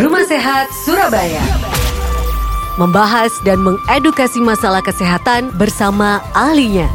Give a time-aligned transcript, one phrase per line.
[0.00, 1.44] Rumah Sehat Surabaya.
[2.80, 6.88] Membahas dan mengedukasi masalah kesehatan bersama ahlinya.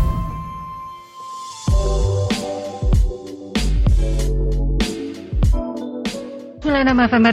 [6.86, 7.26] nama FM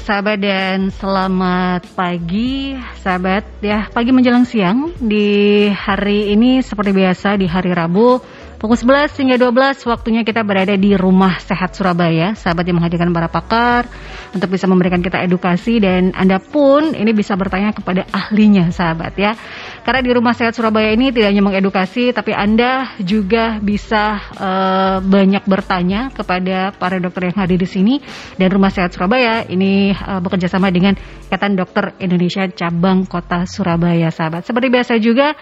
[0.00, 2.72] sahabat dan selamat pagi,
[3.04, 8.16] sahabat ya pagi menjelang siang di hari ini seperti biasa di hari Rabu
[8.58, 12.34] Pukul 11 hingga 12 waktunya kita berada di Rumah Sehat Surabaya.
[12.34, 13.86] Sahabat yang menghadirkan para pakar
[14.34, 19.38] untuk bisa memberikan kita edukasi dan Anda pun ini bisa bertanya kepada ahlinya sahabat ya.
[19.86, 25.46] Karena di Rumah Sehat Surabaya ini tidak hanya mengedukasi tapi Anda juga bisa uh, banyak
[25.46, 27.94] bertanya kepada para dokter yang hadir di sini
[28.42, 30.98] dan Rumah Sehat Surabaya ini uh, bekerja sama dengan
[31.30, 34.42] Ikatan Dokter Indonesia Cabang Kota Surabaya sahabat.
[34.42, 35.38] Seperti biasa juga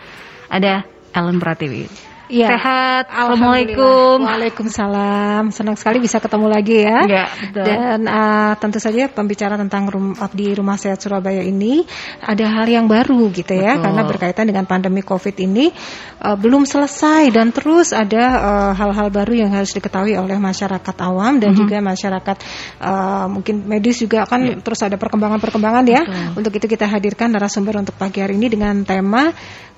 [0.52, 0.84] ada
[1.16, 2.15] Ellen Pratiwi.
[2.26, 2.58] Ya.
[2.58, 3.06] Sehat.
[3.06, 4.26] Assalamualaikum.
[4.26, 5.54] Waalaikumsalam.
[5.54, 6.98] Senang sekali bisa ketemu lagi ya.
[7.06, 7.62] Ya, betul.
[7.62, 11.86] Dan uh, tentu saja pembicaraan tentang rum di Rumah Sehat Surabaya ini
[12.18, 13.82] ada hal yang baru gitu ya, betul.
[13.86, 15.70] karena berkaitan dengan pandemi Covid ini
[16.18, 20.96] uh, belum selesai dan terus ada uh, hal-hal uh, baru yang harus diketahui oleh masyarakat
[21.06, 21.62] awam dan mm -hmm.
[21.62, 22.36] juga masyarakat
[22.82, 24.58] uh, mungkin medis juga kan yeah.
[24.58, 26.02] terus ada perkembangan-perkembangan ya.
[26.02, 26.42] Betul.
[26.42, 29.30] Untuk itu kita hadirkan narasumber untuk pagi hari ini dengan tema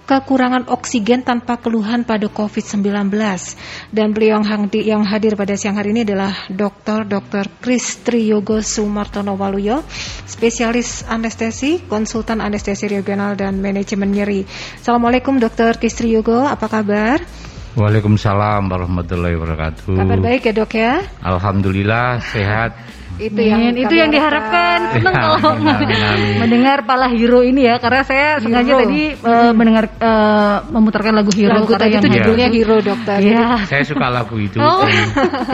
[0.08, 3.12] kekurangan oksigen tanpa keluhan pada COVID-19.
[3.92, 4.40] Dan beliau
[4.72, 7.04] yang hadir pada siang hari ini adalah Dr.
[7.04, 7.60] Dr.
[7.60, 9.84] Kris Triyogo Sumartono Waluyo,
[10.24, 14.48] spesialis anestesi, konsultan anestesi regional dan manajemen nyeri.
[14.80, 15.76] Assalamualaikum Dr.
[15.76, 17.20] Kris Triyogo, apa kabar?
[17.76, 19.92] Waalaikumsalam warahmatullahi wabarakatuh.
[19.92, 21.04] Kabar baik ya dok ya?
[21.20, 22.74] Alhamdulillah sehat
[23.18, 24.94] itu yang itu yang diharapkan.
[24.94, 25.38] senang kalau
[26.38, 31.58] mendengar pala hero ini ya karena saya sengaja tadi uh, mendengar uh, memutarkan lagu hero
[31.58, 33.18] lagu tadi itu judulnya hero dokter.
[33.20, 33.66] Ya.
[33.66, 34.62] saya suka lagu itu.
[34.62, 34.86] Oh.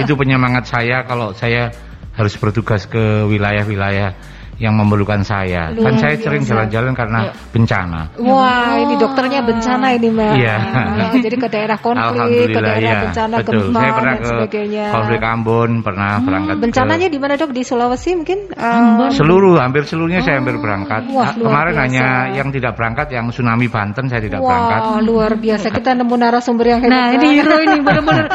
[0.02, 1.72] itu penyemangat saya kalau saya
[2.14, 4.14] harus bertugas ke wilayah-wilayah
[4.58, 5.70] yang memerlukan saya.
[5.74, 6.24] Luar kan saya biasa.
[6.27, 7.33] sering jalan-jalan karena ya.
[7.50, 8.00] bencana.
[8.20, 8.83] Wah, oh.
[8.84, 10.33] ini dokternya bencana ini, Mbak.
[10.38, 10.56] Iya.
[11.05, 13.52] Oh, jadi ke daerah konflik, ke daerah ya, bencana betul.
[13.68, 14.84] gempa saya pernah dan ke sebagainya.
[14.90, 16.55] Konflik Ambon, pernah hmm, berangkat.
[16.62, 17.51] Bencananya di mana, Dok?
[17.55, 18.39] Di Sulawesi mungkin?
[18.55, 20.27] Uh, seluruh, hampir seluruhnya oh.
[20.27, 21.02] saya hampir berangkat.
[21.11, 21.84] Wah, Kemarin biasa.
[21.86, 24.80] hanya yang tidak berangkat yang tsunami Banten saya tidak Wah, berangkat.
[24.80, 25.67] Wah, luar biasa.
[25.74, 26.95] Kita nemu narasumber yang hebat.
[26.95, 28.27] Nah, ini hero ini benar-benar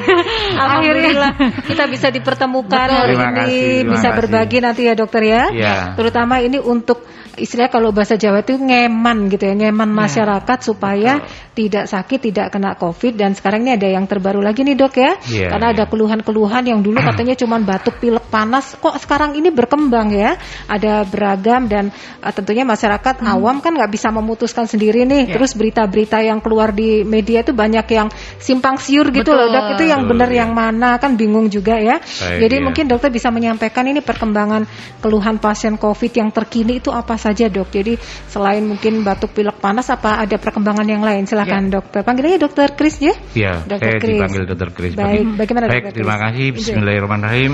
[0.64, 1.32] Alhamdulillah
[1.66, 5.42] kita bisa dipertemukan hari ini, bisa berbagi nanti ya, Dokter ya.
[5.52, 5.69] ya.
[5.96, 7.02] Terutama ini untuk
[7.38, 9.96] istilah kalau bahasa Jawa itu ngeman gitu ya, ngeman ya.
[10.02, 11.54] masyarakat supaya Betul.
[11.54, 15.12] tidak sakit, tidak kena Covid dan sekarang ini ada yang terbaru lagi nih dok ya,
[15.30, 15.74] ya karena ya.
[15.78, 20.34] ada keluhan-keluhan yang dulu katanya cuma batuk, pilek, panas, kok sekarang ini berkembang ya,
[20.66, 23.30] ada beragam dan uh, tentunya masyarakat hmm.
[23.30, 25.38] awam kan nggak bisa memutuskan sendiri nih, ya.
[25.38, 28.08] terus berita-berita yang keluar di media itu banyak yang
[28.42, 29.38] simpang siur gitu Betul.
[29.38, 30.42] loh dok, itu yang benar ya.
[30.42, 32.64] yang mana kan bingung juga ya, Baik, jadi ya.
[32.64, 34.66] mungkin dokter bisa menyampaikan ini perkembangan
[34.98, 37.68] keluhan pasien Covid yang terkini itu apa saja dok?
[37.68, 41.28] Jadi selain mungkin batuk pilek panas apa ada perkembangan yang lain?
[41.28, 41.78] Silakan ya.
[41.78, 42.00] dokter.
[42.00, 43.12] Panggilnya dokter Kris ya?
[43.36, 43.68] Iya.
[43.68, 44.16] Saya Chris.
[44.16, 44.92] dipanggil dokter Kris.
[44.96, 45.36] Baik.
[45.36, 46.46] Bagaimana Baik, dokter terima kasih.
[46.56, 47.52] Bismillahirrahmanirrahim.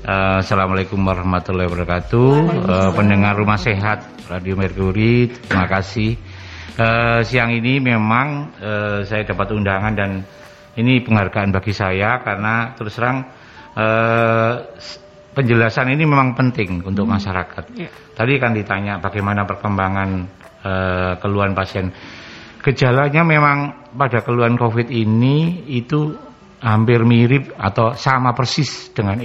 [0.00, 2.30] Uh, Assalamualaikum warahmatullahi wabarakatuh.
[2.64, 6.16] Uh, pendengar rumah sehat Radio Merkuri, terima kasih.
[6.80, 10.24] Uh, siang ini memang uh, saya dapat undangan dan
[10.80, 13.28] ini penghargaan bagi saya karena terus terang
[13.76, 14.72] uh,
[15.34, 17.14] penjelasan ini memang penting untuk hmm.
[17.16, 17.64] masyarakat.
[17.78, 17.90] Ya.
[17.90, 20.08] Tadi kan ditanya bagaimana perkembangan
[20.62, 21.94] uh, keluhan pasien.
[22.60, 26.12] Gejalanya memang pada keluhan COVID ini itu
[26.60, 29.16] hampir mirip atau sama persis dengan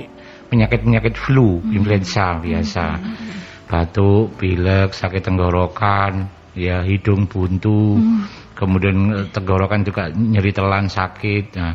[0.48, 1.76] penyakit-penyakit flu, hmm.
[1.76, 2.86] influenza biasa.
[2.96, 3.44] Hmm.
[3.66, 8.56] Batuk, pilek, sakit tenggorokan, ya hidung buntu, hmm.
[8.56, 11.46] kemudian eh, tenggorokan juga nyeri telan sakit.
[11.60, 11.74] Nah,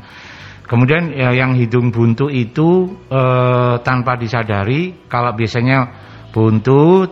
[0.70, 5.90] Kemudian ya, yang hidung buntu itu eh, tanpa disadari kalau biasanya
[6.30, 7.10] buntu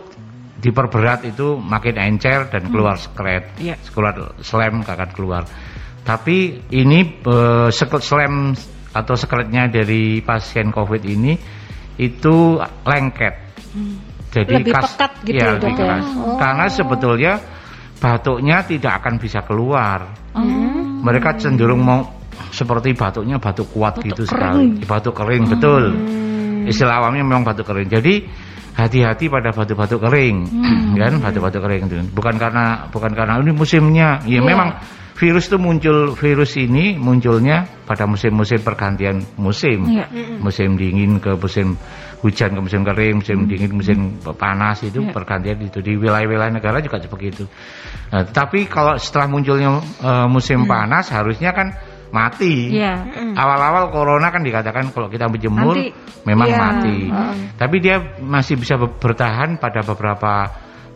[0.63, 3.03] diperberat itu makin encer dan keluar hmm.
[3.03, 3.75] sekret, yeah.
[3.91, 5.43] keluar slam akan keluar.
[6.07, 8.55] Tapi ini eh, slam
[8.95, 11.35] atau sekretnya dari pasien COVID ini
[11.99, 13.35] itu lengket.
[13.75, 13.95] Hmm.
[14.29, 16.07] Jadi lebih kas, pekat gitu ya, lebih keras.
[16.15, 16.39] Oh.
[16.39, 17.33] Karena sebetulnya
[17.99, 20.15] batuknya tidak akan bisa keluar.
[20.31, 21.03] Hmm.
[21.03, 22.18] Mereka cenderung mau
[22.51, 24.79] seperti batuknya batuk kuat batuk gitu kering.
[24.79, 24.87] sekali.
[24.87, 25.51] Batuk kering, hmm.
[25.57, 25.83] betul.
[26.69, 27.89] Istilah awamnya memang batuk kering.
[27.89, 28.13] Jadi
[28.79, 30.95] hati-hati pada batuk-batuk kering, hmm.
[30.95, 31.13] kan?
[31.19, 31.95] Batuk-batuk kering itu.
[32.15, 34.23] Bukan karena bukan karena ini musimnya.
[34.23, 34.43] Ya yeah.
[34.43, 34.79] memang
[35.19, 39.83] virus itu muncul virus ini munculnya pada musim-musim pergantian musim.
[39.89, 40.07] Yeah.
[40.39, 41.75] Musim dingin ke musim
[42.23, 43.49] hujan ke musim kering, musim hmm.
[43.51, 43.99] dingin, musim
[44.35, 45.11] panas itu yeah.
[45.11, 47.45] pergantian itu di wilayah-wilayah negara juga seperti itu.
[48.15, 50.71] Nah, tapi kalau setelah munculnya uh, musim hmm.
[50.71, 51.75] panas harusnya kan
[52.09, 52.73] mati.
[52.73, 52.93] Iya.
[53.37, 55.93] Awal-awal corona kan dikatakan kalau kita menjemur Nanti,
[56.25, 56.97] memang iya, mati.
[57.09, 57.35] heeh.
[57.55, 60.49] Tapi dia masih bisa ber- bertahan pada beberapa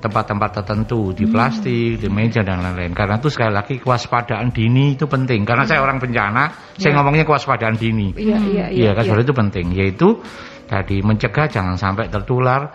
[0.04, 2.92] tempat-tempat tertentu di plastik, di meja dan lain-lain.
[2.92, 5.48] Karena itu sekali lagi kewaspadaan dini itu penting.
[5.48, 8.12] Karena saya orang bencana, saya ngomongnya kewaspadaan dini.
[8.19, 9.66] Iya, iya, Iya kan saudara, itu penting.
[9.71, 10.19] Yaitu
[10.68, 12.68] tadi mencegah jangan sampai tertular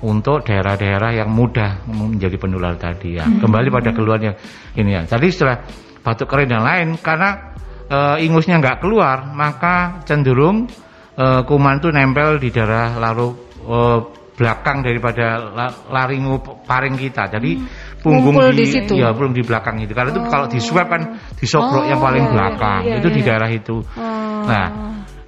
[0.00, 3.28] untuk daerah-daerah yang mudah menjadi penular tadi ya.
[3.28, 4.32] Kembali pada keluarnya
[4.72, 5.04] ini ya.
[5.04, 5.60] Tadi setelah
[6.00, 7.52] batuk kering dan lain karena
[7.92, 10.64] eh, ingusnya nggak keluar, maka cenderung
[11.12, 13.28] eh, kuman itu nempel di daerah lalu
[13.68, 13.98] eh,
[14.32, 17.28] belakang daripada la- laringo paring kita.
[17.28, 17.60] Jadi
[18.00, 18.96] punggung Ngumpul di situ.
[18.96, 19.92] ya belum di belakang itu.
[19.92, 21.02] Karena itu kalau di swab kan
[21.36, 22.80] disobrok yang paling belakang.
[22.88, 23.26] iya, itu di iya.
[23.28, 23.84] daerah itu.
[23.94, 24.42] Oh.
[24.42, 24.66] Nah,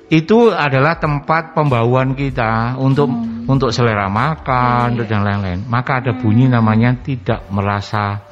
[0.08, 3.44] itu adalah tempat pembauan kita untuk Hmm.
[3.46, 5.60] untuk selera Iya, makan dan lain-lain.
[5.68, 8.24] Maka ada bunyi namanya tidak merasa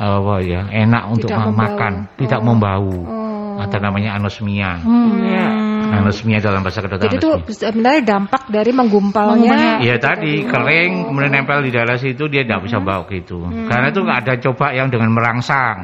[0.00, 1.60] apa ya enak untuk Tidak ma- membau.
[1.60, 2.46] makan, tidak Oh.
[2.46, 2.86] membau.
[3.04, 3.19] Oh.
[3.58, 4.78] Ada namanya anosmia.
[4.78, 5.46] Hmm, ya.
[5.90, 7.10] Anosmia dalam bahasa kedokteran.
[7.10, 9.82] Jadi itu sebenarnya dampak dari menggumpalnya.
[9.82, 13.42] Iya tadi kering kemudian nempel di daerah situ dia tidak bisa bau gitu.
[13.66, 15.76] Karena itu ada coba yang dengan merangsang.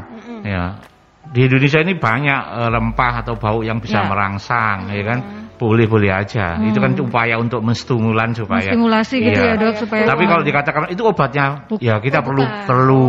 [0.47, 0.79] Ya.
[1.27, 4.07] Di Indonesia ini banyak eh, rempah atau bau yang bisa Ya.
[4.07, 5.19] merangsang, ya kan?
[5.57, 6.61] Boleh-boleh aja.
[6.63, 9.57] Itu kan upaya untuk menstimulan supaya Stimulasi gitu Iya.
[9.57, 12.67] ya dok supaya Tapi kalau dikatakan itu obatnya, ya kita perlu bukan.
[12.69, 13.05] perlu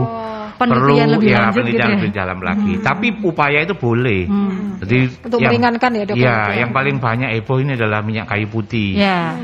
[0.57, 1.95] Penelitian perlu lebih ya lanjut penelitian gitu ya.
[1.95, 2.73] lebih dalam lagi.
[2.79, 4.21] Tapi upaya itu boleh.
[4.25, 4.81] Hmm.
[4.81, 6.53] Jadi Untuk meringankan ya, dok, Iya, ya.
[6.59, 8.97] yang paling banyak heboh ini adalah minyak kayu putih.
[8.97, 9.37] Ya.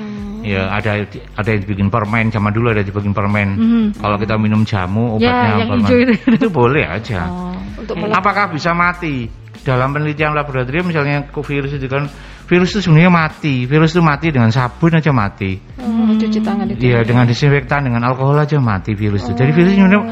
[0.44, 1.08] Ya, ada
[1.38, 3.48] ada yang dibikin permen zaman dulu ada dibikin permen.
[3.56, 3.86] Mhm.
[3.96, 5.84] Kalau kita minum jamu Ya, obatnya yang permen.
[5.88, 6.14] hijau itu.
[6.36, 7.22] itu boleh aja.
[7.26, 7.56] Oh.
[7.80, 9.32] Untuk melek- Apakah bisa mati?
[9.64, 12.12] Dalam penelitian laboratorium misalnya virus itu kan
[12.44, 13.64] virus itu sebenarnya mati.
[13.64, 15.56] Virus itu mati dengan sabun aja mati.
[15.80, 16.92] Oh, cuci tangan itu.
[16.92, 19.40] Iya, dengan disinfektan dengan alkohol aja mati virus itu.
[19.40, 20.12] Jadi virus ini sebenarnya-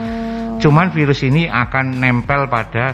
[0.61, 2.85] cuman virus ini akan nempel pada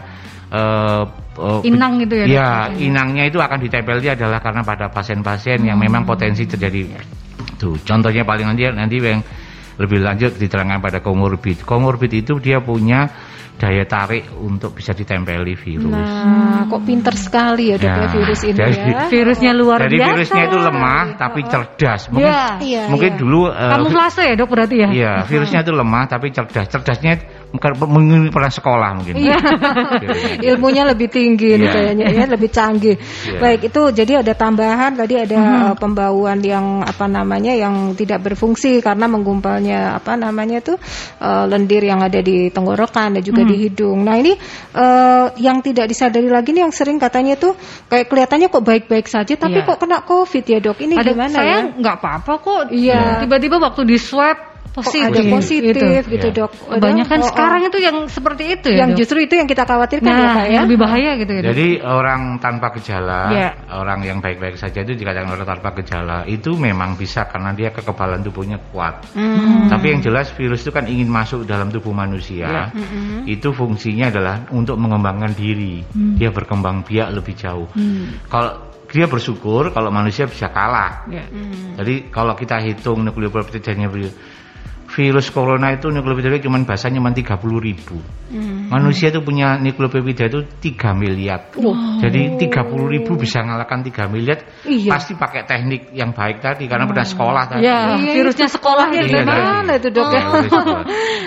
[0.48, 1.04] eh,
[1.38, 2.26] eh, Inang gitu ya?
[2.26, 2.50] Iya,
[2.80, 6.98] inangnya itu akan ditempel dia adalah karena pada pasien-pasien yang memang potensi terjadi.
[7.60, 9.22] Tuh, contohnya paling nanti nanti yang
[9.78, 11.62] lebih lanjut diterangkan pada komorbid.
[11.62, 13.06] Komorbid itu dia punya
[13.58, 15.90] daya tarik untuk bisa ditempeli virus.
[15.90, 19.00] Nah, kok pinter sekali ya dok ya, Ya, virus ini jadi- ya.
[19.10, 20.08] Virusnya luar Jadi biasa.
[20.14, 22.00] virusnya itu lemah tapi cerdas.
[22.08, 22.46] Mungkin Iya.
[22.62, 23.18] Iya, mungkin iya.
[23.18, 24.88] dulu eh, Kamuflase ya dok berarti ya?
[24.94, 26.66] Iya, virusnya itu lemah tapi cerdas.
[26.70, 27.12] Cerdasnya
[27.50, 29.14] mungkin pernah sekolah mungkin.
[29.18, 29.38] Iya.
[30.44, 31.72] Ilmunya lebih tinggi nih Iya.
[31.74, 32.96] kayaknya ya, lebih canggih.
[32.96, 33.38] Iya.
[33.40, 35.62] Baik, itu jadi ada tambahan tadi ada Mhm.
[35.72, 40.76] uh, pembauan yang apa namanya yang tidak berfungsi karena menggumpalnya apa namanya tuh
[41.18, 43.47] uh, lendir yang ada di tenggorokan dan juga Mhm.
[43.48, 44.04] Di hidung.
[44.04, 44.36] Nah, ini
[44.76, 47.56] uh, yang tidak disadari lagi nih yang sering katanya tuh
[47.88, 49.66] kayak kelihatannya kok baik-baik saja tapi Iya.
[49.66, 50.78] kok kena Covid ya, Dok.
[50.78, 51.58] Ini Ada gimana saya ya?
[51.74, 52.62] nggak apa-apa kok.
[52.70, 53.24] Iya.
[53.24, 54.36] Tiba-tiba waktu di swab
[54.72, 55.08] positif.
[55.08, 56.36] ada positif gitu, Iya.
[56.44, 56.50] Dok.
[56.78, 57.28] Kebanyakan Oh, oh.
[57.30, 58.78] sekarang itu yang seperti itu ya.
[58.84, 58.98] yang Dok?
[59.00, 60.52] justru itu yang kita khawatirkan ya, nah, Pak ya.
[60.52, 61.40] yang lebih bahaya gitu ya.
[61.40, 61.50] Dok?
[61.54, 63.48] Jadi orang tanpa gejala, Iya.
[63.74, 68.20] orang yang baik-baik saja itu dikatakan orang tanpa gejala itu memang bisa karena dia kekebalan
[68.22, 69.08] tubuhnya kuat.
[69.14, 69.66] Hmm.
[69.68, 72.70] Tapi yang jelas virus itu kan ingin masuk dalam tubuh manusia.
[73.24, 75.82] Itu fungsinya adalah untuk mengembangkan diri.
[76.16, 77.68] Dia berkembang biak lebih jauh.
[78.28, 81.04] Kalau dia bersyukur kalau manusia bisa kalah.
[81.12, 81.28] Ya.
[81.76, 83.88] Jadi kalau kita hitung nukleopeptidanya
[84.88, 87.96] virus, corona itu nukleopeptidanya cuma bahasanya cuma 30 ribu.
[88.72, 91.52] Manusia itu punya nukleopeptida itu 3 miliar.
[92.00, 94.48] Jadi 30 ribu bisa ngalahkan 3 miliar.
[94.64, 94.88] Iya.
[94.96, 97.64] Pasti pakai teknik yang baik tadi karena pernah sekolah tadi.
[97.68, 99.44] Ya, Iya, virusnya sekolahnya Iya, di mana?
[99.60, 100.22] Mana itu dok ya?
[100.24, 100.80] Oh, sekolah.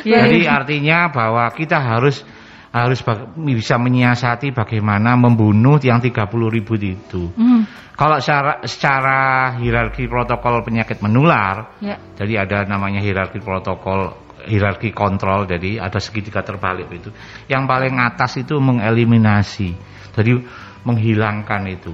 [0.05, 0.17] Iya.
[0.25, 2.25] Jadi artinya bahwa kita harus
[2.71, 3.03] harus
[3.35, 7.27] bisa menyiasati bagaimana membunuh yang 30 ribu itu.
[7.35, 7.67] Hmm.
[7.99, 9.19] Kalau secara, secara
[9.59, 11.99] hierarki protokol penyakit menular, Ya.
[12.15, 14.15] jadi ada namanya hierarki protokol,
[14.47, 17.11] hierarki kontrol, jadi ada segitiga terbalik itu.
[17.51, 19.75] Yang paling atas itu mengeliminasi,
[20.15, 20.39] jadi
[20.87, 21.93] menghilangkan itu.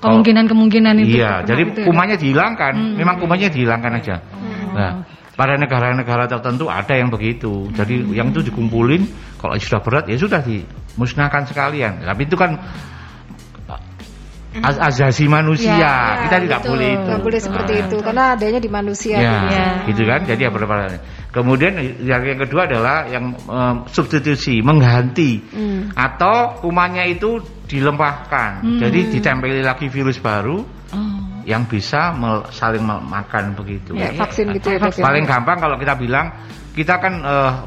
[0.00, 1.16] Kemungkinan-kemungkinan itu.
[1.18, 2.94] Iya, jadi gitu ya, kumannya dihilangkan, Hmm.
[2.96, 4.16] memang kumannya dihilangkan aja.
[4.70, 4.90] Nah,
[5.40, 7.72] pada negara-negara tertentu ada yang begitu.
[7.72, 8.12] Jadi Hmm.
[8.12, 9.08] yang itu dikumpulin,
[9.40, 12.04] kalau sudah berat ya sudah dimusnahkan sekalian.
[12.04, 12.60] Tapi itu kan
[14.60, 15.94] az- azasi manusia, Ya,
[16.26, 16.70] kita tidak betul.
[16.76, 17.06] boleh itu.
[17.06, 19.16] Nggak boleh seperti Nah, itu karena adanya di manusia.
[19.16, 19.46] Ya, gitu.
[19.54, 19.68] Ya.
[19.88, 20.20] gitu kan.
[20.28, 20.74] Jadi apa apa.
[21.30, 25.94] Kemudian yang, yang kedua adalah yang em, substitusi, mengganti Hmm.
[25.94, 28.66] atau kumannya itu dilempahkan.
[28.66, 28.80] Hmm.
[28.82, 31.29] Jadi ditempeli lagi virus baru Oh.
[31.50, 33.98] Yang bisa mel- saling makan begitu.
[33.98, 35.02] Ya, vaksin gitu ya ya.
[35.02, 36.30] Paling gampang kalau kita bilang
[36.70, 37.14] kita kan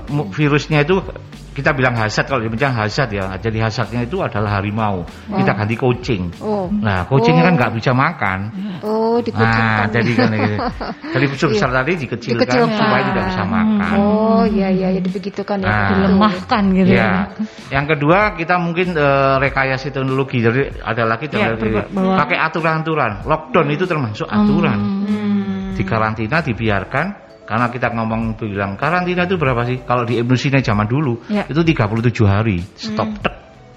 [0.08, 1.04] mu- virusnya itu
[1.54, 3.38] kita bilang hasad kalau dibilang hasad ya.
[3.38, 5.06] Jadi hasadnya itu adalah harimau.
[5.30, 6.34] Kita ganti kucing.
[6.42, 6.66] Oh.
[6.68, 7.48] Nah, kucingnya Oh.
[7.48, 8.40] kan nggak bisa makan.
[8.82, 9.86] Oh, Nah, dikucilkan.
[9.94, 10.56] jadi kan gitu.
[11.14, 12.78] Dari besar besar tadi dikecilkan, Dikecilkan.
[12.82, 13.96] supaya tidak bisa makan.
[14.02, 15.70] Oh, iya iya ya dibegitukan ya.
[15.70, 15.90] Nah.
[15.94, 16.98] Dilemahkan gitu ya.
[16.98, 17.14] Ya,
[17.72, 20.42] yang kedua kita mungkin eh, rekayasa teknologi.
[20.42, 21.56] Jadi ada lagi Ya,
[21.96, 23.24] pakai aturan-aturan.
[23.26, 24.78] Lockdown itu termasuk aturan.
[25.08, 25.74] Hmm.
[25.74, 27.23] Di karantina dibiarkan
[27.54, 29.86] karena kita ngomong bilang karantina itu berapa sih?
[29.86, 31.46] Kalau di Indonesia zaman dulu Ya.
[31.46, 32.66] itu 37 hari.
[32.74, 33.30] Stop tek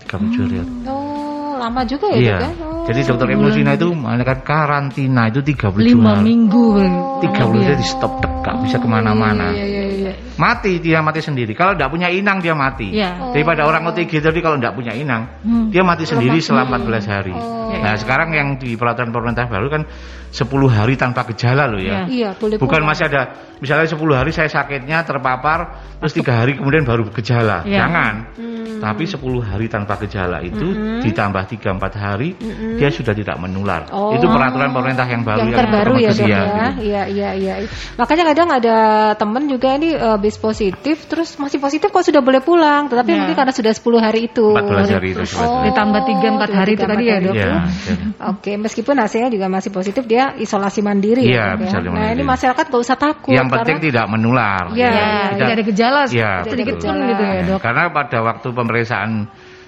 [0.09, 0.73] 37 hari.
[0.88, 2.37] Oh, lama juga ya, Iya.
[2.40, 2.49] Ya?
[2.56, 2.88] Oh.
[2.88, 6.25] Jadi dokter Ibnu Sina itu mengatakan karantina itu 37 Lima hari.
[6.25, 6.64] minggu.
[6.80, 7.21] Oh.
[7.21, 9.52] 30 hari di stop tek, gak bisa ke mana-mana.
[9.52, 10.06] Iya iya iya.
[10.37, 11.56] Mati dia mati sendiri.
[11.56, 12.92] Kalau tidak punya inang dia mati.
[12.92, 13.32] Iya.
[13.32, 15.73] Daripada orang OTG tadi kalau tidak punya inang, Hmm.
[15.73, 17.32] dia mati sendiri selama 14 hari.
[17.32, 17.73] Oh.
[17.73, 19.82] Nah, sekarang yang di peraturan pemerintah baru kan
[20.30, 22.04] 10 hari tanpa gejala loh ya.
[22.04, 22.88] Iya, boleh Bukan pulang.
[22.92, 23.23] masih ada
[23.58, 27.64] misalnya 10 hari saya sakitnya terpapar terus tiga hari kemudian baru gejala.
[27.64, 27.85] Iya.
[27.88, 28.14] Jangan.
[28.37, 28.54] Hmm.
[28.76, 30.68] Tapi 10 hari tanpa gejala itu
[31.00, 32.37] ditambah 3 4 hari
[32.76, 33.88] dia sudah tidak menular.
[33.88, 34.12] Oh.
[34.12, 36.80] Itu peraturan pemerintah yang baru yang terbaru ya dok Iya, ya, gitu.
[36.85, 37.54] iya iya iya.
[37.96, 38.76] Makanya kadang ada
[39.16, 43.17] temen juga ini uh, bis positif, terus masih positif kok sudah boleh pulang, tetapi Ya.
[43.19, 44.47] mungkin karena sudah 10 hari itu.
[44.55, 45.65] 14 hari itu Oh, sebetulnya.
[45.67, 47.35] Ditambah 3-4 hari itu tiga, tadi empat ya, Dok?
[47.35, 47.43] itu.
[47.43, 48.05] Iya, jadi.
[48.31, 51.67] Oke, meskipun hasilnya juga masih positif, dia isolasi mandiri Iya, ya.
[51.67, 51.79] Ya?
[51.83, 52.15] Nah mandiri.
[52.15, 53.35] ini masyarakat gak usah takut.
[53.35, 54.63] Yang penting karena- tidak menular.
[54.71, 57.59] Iya, Ya, iya, tidak ada gejala Iya, sedikit pun gitu ya, Dok.
[57.59, 59.11] Karena pada waktu pemeriksaan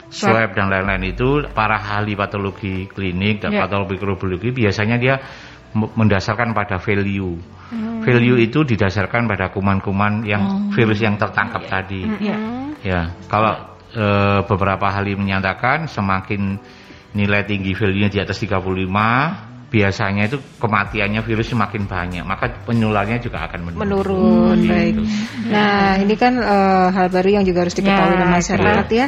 [0.09, 3.67] swab dan lain-lain itu para ahli patologi klinik dan Ya.
[3.67, 5.21] patologi mikrobiologi biasanya dia
[5.75, 7.37] mendasarkan pada value.
[7.69, 8.01] Hmm.
[8.01, 12.09] Value itu didasarkan pada kuman-kuman yang virus yang tertangkap tadi.
[12.09, 12.37] Iya.
[12.81, 16.57] Ya, kalau eh, beberapa ahli menyatakan semakin
[17.13, 23.45] nilai tinggi value-nya di atas 35 biasanya itu kematiannya virus semakin banyak, maka penularnya juga
[23.45, 23.81] akan menurun.
[23.85, 24.93] menurun Seperti baik.
[24.97, 25.03] itu.
[25.53, 29.07] Nah ini kan eh, hal baru yang juga harus diketahui Ya, oleh masyarakat ya.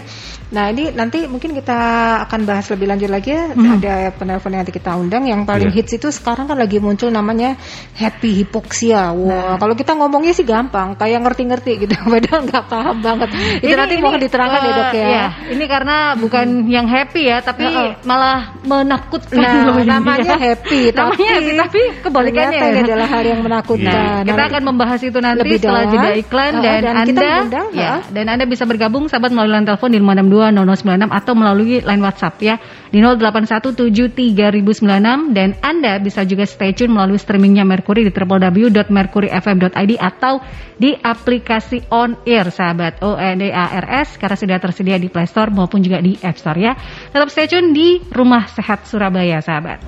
[0.51, 1.79] Nah ini nanti mungkin kita
[2.27, 3.55] akan bahas lebih lanjut lagi ya.
[3.55, 5.81] Ada penelpon yang nanti kita undang yang paling Iya.
[5.81, 7.55] hits itu sekarang kan lagi muncul namanya
[7.95, 9.15] happy hypoxia.
[9.15, 13.29] Wah kalau kita ngomongnya sih gampang, kayak ngerti-ngerti gitu, padahal nggak paham banget.
[13.63, 15.07] Itu nanti mohon diterangkan ya dok ya.
[15.09, 15.25] iya,
[15.55, 18.03] ini karena bukan yang happy ya, tapi Heeh.
[18.05, 20.50] malah menakutkan Nah loh ini namanya ya.
[20.51, 22.87] Happy, Namanya tapi, happy, tapi kebalikannya ternyata ini ya.
[22.91, 23.95] adalah hal yang menakutkan.
[23.95, 25.93] Nah, kita akan membahas itu nanti lebih setelah dalam.
[25.95, 29.67] jeda iklan Heeh, dan, dan Anda mengundang, ya, dan Anda bisa bergabung sahabat melalui line
[29.67, 32.55] telepon di 562 atau melalui line WhatsApp ya
[32.91, 40.43] di 08173096 dan Anda bisa juga stay tune melalui streamingnya Mercury di www.mercuryfm.id atau
[40.75, 45.07] di aplikasi On Air sahabat O E D A R S karena sudah tersedia di
[45.07, 46.75] Play Store maupun juga di App Store ya.
[47.15, 49.79] Tetap stay tune di Rumah Sehat Surabaya sahabat.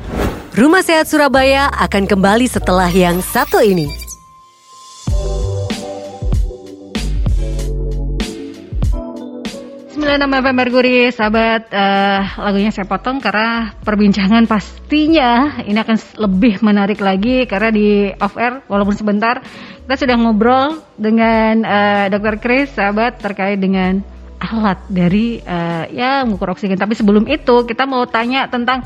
[0.54, 4.11] Rumah Sehat Surabaya akan kembali setelah yang satu ini.
[10.02, 16.98] 96 FM Mercury, sahabat, eh, lagunya saya potong karena perbincangan pastinya ini akan lebih menarik
[16.98, 19.38] lagi karena di off air walaupun sebentar
[19.86, 22.42] kita sudah ngobrol dengan eh, Dr.
[22.42, 24.02] Chris, sahabat terkait dengan
[24.42, 26.82] alat dari eh, ya mengukur oksigen.
[26.82, 28.82] Tapi sebelum itu kita mau tanya tentang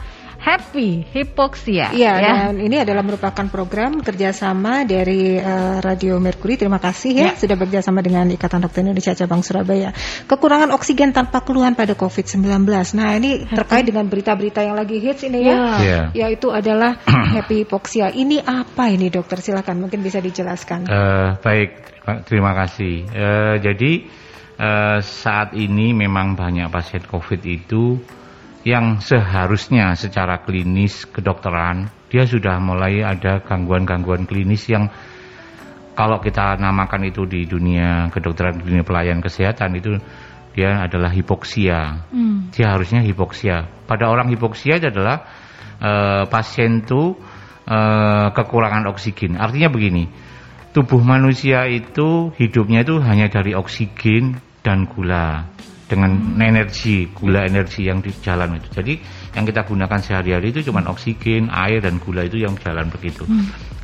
[0.47, 1.91] happy hypoxia.
[1.91, 2.31] Iya, ya.
[2.47, 6.55] dan ini adalah merupakan program kerjasama dari eh, Radio Mercury.
[6.55, 7.31] Terima kasih ya, Ya.
[7.35, 9.91] sudah bekerjasama dengan Ikatan Dokter Indonesia Cabang Surabaya.
[10.31, 12.63] Kekurangan oksigen tanpa keluhan pada COVID-19.
[12.95, 15.57] Nah, ini terkait dengan berita-berita yang lagi hits ini ya.
[15.83, 16.01] Iya.
[16.15, 16.95] Yaitu adalah
[17.35, 18.15] happy hypoxia.
[18.15, 19.43] Ini apa ini dokter?
[19.43, 20.87] Silakan, mungkin bisa dijelaskan.
[20.87, 21.71] Eh, baik,
[22.07, 22.95] terima- terima kasih.
[23.11, 23.93] Eh, jadi
[24.57, 27.99] eh, saat ini memang banyak pasien COVID itu
[28.67, 34.91] yang seharusnya secara klinis kedokteran dia sudah mulai ada gangguan-gangguan klinis yang
[35.95, 39.95] kalau kita namakan itu di dunia kedokteran dunia pelayan kesehatan itu
[40.57, 42.09] dia adalah hipoksia.
[42.11, 42.49] Hmm.
[42.49, 43.69] Dia harusnya hipoksia.
[43.85, 45.25] Pada orang hipoksia itu adalah
[45.79, 47.15] eh, pasien itu
[47.69, 49.37] eh, kekurangan oksigen.
[49.37, 50.09] Artinya begini,
[50.73, 55.45] tubuh manusia itu hidupnya itu hanya dari oksigen dan gula
[55.87, 58.69] dengan energi, gula energi yang di jalan itu.
[58.75, 58.95] Jadi
[59.39, 63.23] yang kita gunakan sehari-hari itu cuma oksigen, air dan gula itu yang jalan begitu.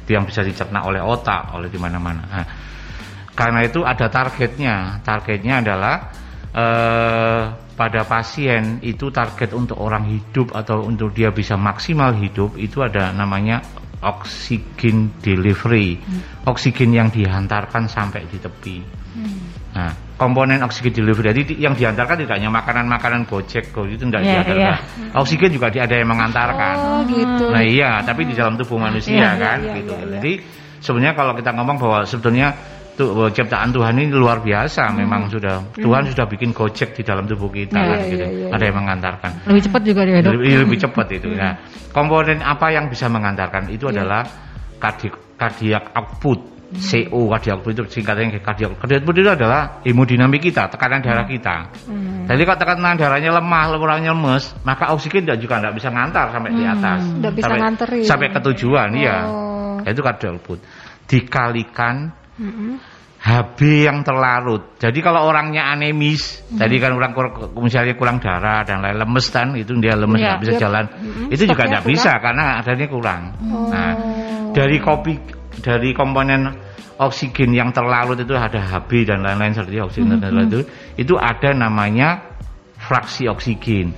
[0.03, 2.23] Itu yang bisa dicerna oleh otak, oleh di mana-mana.
[2.27, 2.47] Nah,
[3.39, 4.99] karena itu ada targetnya.
[5.07, 5.95] Targetnya adalah
[6.51, 7.43] eh,
[7.73, 13.15] pada pasien itu target untuk orang hidup atau untuk dia bisa maksimal hidup itu ada
[13.15, 13.63] namanya
[14.03, 16.03] oksigen delivery.
[16.51, 18.77] Oksigen yang dihantarkan sampai di tepi.
[19.73, 24.21] Nah, komponen oksigen delivery jadi di- yang diantarkan tidak hanya makanan-makanan gojek kok itu tidak
[24.21, 24.77] Iya, diantarkan.
[25.17, 26.75] Oksigen juga ada yang mengantarkan.
[26.77, 27.45] Oh, gitu.
[27.49, 29.93] Nah iya, tapi di dalam tubuh manusia Iya, kan, iya, gitu.
[29.93, 30.13] iya, iya.
[30.21, 30.33] Jadi
[30.79, 32.53] sebenarnya kalau kita ngomong bahwa sebetulnya
[32.93, 37.49] tuh ciptaan Tuhan ini luar biasa memang sudah Tuhan sudah bikin gojek di dalam tubuh
[37.49, 38.25] kita Iya, kan, iya, gitu.
[38.29, 40.33] iya, ada yang mengantarkan Lebih cepat juga dia dok.
[40.37, 41.57] lebih, lebih cepat itu nah
[41.89, 44.21] komponen apa yang bisa mengantarkan itu adalah
[44.77, 47.29] kardiak cardiac output CO
[47.69, 51.69] itu cardiac cardiac output itu adalah hemodinamik kita tekanan darah kita
[52.25, 56.65] jadi kalau tekanan darahnya lemah orangnya lemes maka oksigen juga nggak bisa ngantar sampai di
[56.65, 58.05] atas Nggak bisa sampai, nganterin.
[58.05, 59.81] sampai ke tujuan iya Oh.
[59.85, 60.59] itu cardiac output
[61.07, 62.11] dikalikan
[62.41, 62.81] Mm-mm.
[63.23, 64.75] HB yang terlarut.
[64.83, 69.55] Jadi kalau orangnya anemis, tadi kan orang kur- misalnya kurang darah dan lain lemes kan,
[69.55, 70.85] itu dia lemes Iya, nggak bisa dia- jalan.
[70.91, 73.23] mm-mm, Itu juga nggak bisa karena adanya kurang.
[73.71, 73.93] Nah,
[74.51, 75.15] dari kopi
[75.61, 76.49] dari komponen
[76.97, 80.63] oksigen yang terlarut itu ada HB dan lain-lain seperti oksigen dan lain-lain itu,
[80.97, 82.39] itu ada namanya
[82.79, 83.93] fraksi oksigen.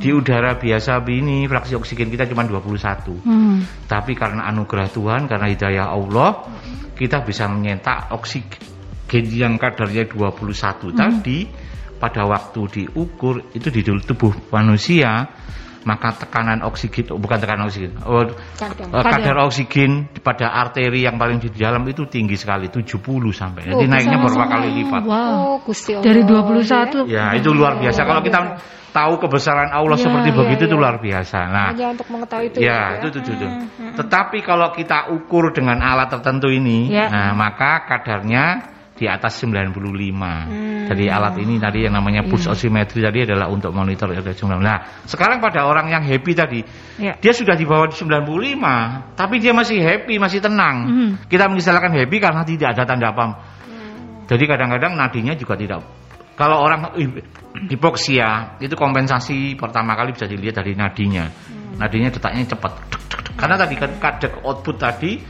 [0.00, 3.20] Di udara biasa ini fraksi oksigen kita cuma 21.
[3.20, 3.60] Hmm.
[3.84, 6.48] Tapi karena anugerah Tuhan, karena hidayah Allah,
[6.96, 11.38] kita bisa menyetak oksigen yang kadarnya 21 tadi
[12.00, 15.28] pada waktu diukur itu di tubuh manusia
[15.88, 18.86] maka tekanan oksigen oh, bukan tekanan oksigen oh, Kadar.
[18.92, 23.00] eh, kadar oksigen pada arteri yang paling di dalam itu tinggi sekali 70
[23.32, 24.48] sampai Oh, jadi naiknya sampai.
[24.48, 25.60] kali lipat Wow.
[25.64, 26.00] Oh.
[26.04, 27.08] Dari 21.
[27.08, 28.38] ya itu luar biasa kalau kita
[28.90, 30.80] tahu kebesaran Allah Ya, seperti ya, begitu itu ya.
[30.82, 33.46] luar biasa nah Hanya untuk mengetahui itu Ya, itu itu, itu, itu.
[33.96, 37.06] Tetapi kalau kita ukur dengan alat tertentu ini, Ya.
[37.08, 38.66] nah maka kadarnya
[39.00, 39.72] di atas 95.
[39.72, 40.84] Hmm.
[40.92, 44.60] Jadi alat ini tadi yang namanya pulse oximetry tadi adalah untuk monitor ada 95.
[44.60, 46.60] Nah, sekarang pada orang yang happy tadi,
[47.00, 47.16] Ya.
[47.16, 50.76] dia sudah di bawah 95, tapi dia masih happy, masih tenang.
[50.84, 51.10] Hmm.
[51.24, 53.24] Kita mengistilahkan happy karena tidak ada tanda apa.
[54.28, 55.80] Jadi kadang-kadang nadinya juga tidak
[56.40, 57.20] kalau orang hi-
[57.68, 61.28] hipoksia itu kompensasi pertama kali bisa dilihat dari nadinya.
[61.76, 62.72] Nadinya detaknya cepat.
[63.36, 65.20] Karena tadi kan kadar output tadi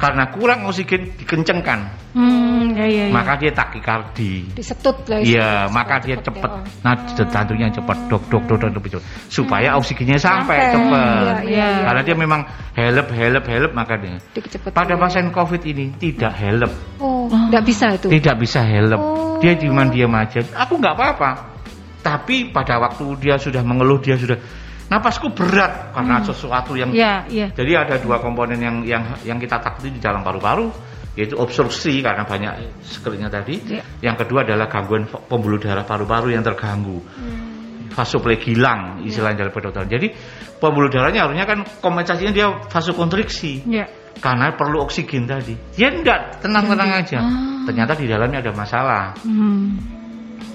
[0.00, 3.12] karena kurang oksigen dikencengkan, Hmm, ya, ya, ya.
[3.12, 4.56] maka dia takikardi.
[4.56, 5.20] Disetut lah.
[5.20, 6.50] Iya, maka dia cepat.
[6.50, 6.64] ya.
[6.82, 10.74] Nah, jantungnya cepat, dok, dok, dok, dok, dok, dok, supaya oksigennya sampai, Sampai.
[10.74, 11.44] cepat.
[11.44, 11.84] Iya, iya, iya.
[11.84, 12.40] Karena dia memang
[12.72, 14.16] help, help, help, maka dia.
[14.72, 15.04] Pada dulu.
[15.04, 18.08] pasien COVID ini tidak help, Oh, nggak bisa itu.
[18.08, 18.96] tidak bisa help.
[18.96, 19.36] Oh.
[19.38, 20.40] Dia cuma diam aja.
[20.64, 21.30] Aku nggak apa-apa.
[22.00, 24.40] Tapi pada waktu dia sudah mengeluh, dia sudah
[24.90, 27.48] napasku berat karena sesuatu yang Ya, ya.
[27.54, 30.68] jadi ada dua komponen yang yang yang kita takuti di dalam paru-paru
[31.14, 33.58] yaitu obstruksi karena banyak sekelinya tadi.
[33.66, 33.82] Ya.
[34.02, 37.02] Yang kedua adalah gangguan pembuluh darah paru-paru yang terganggu.
[37.90, 39.90] Vasoplay istilah dalam kedokteran.
[39.90, 40.14] Jadi
[40.62, 43.90] pembuluh darahnya harusnya kan kompensasinya dia vasokonstriksi Ya.
[44.22, 45.58] karena perlu oksigen tadi.
[45.74, 47.18] Dia enggak tenang-tenang aja.
[47.66, 49.04] Ternyata di dalamnya ada masalah.
[49.26, 49.99] Hmm.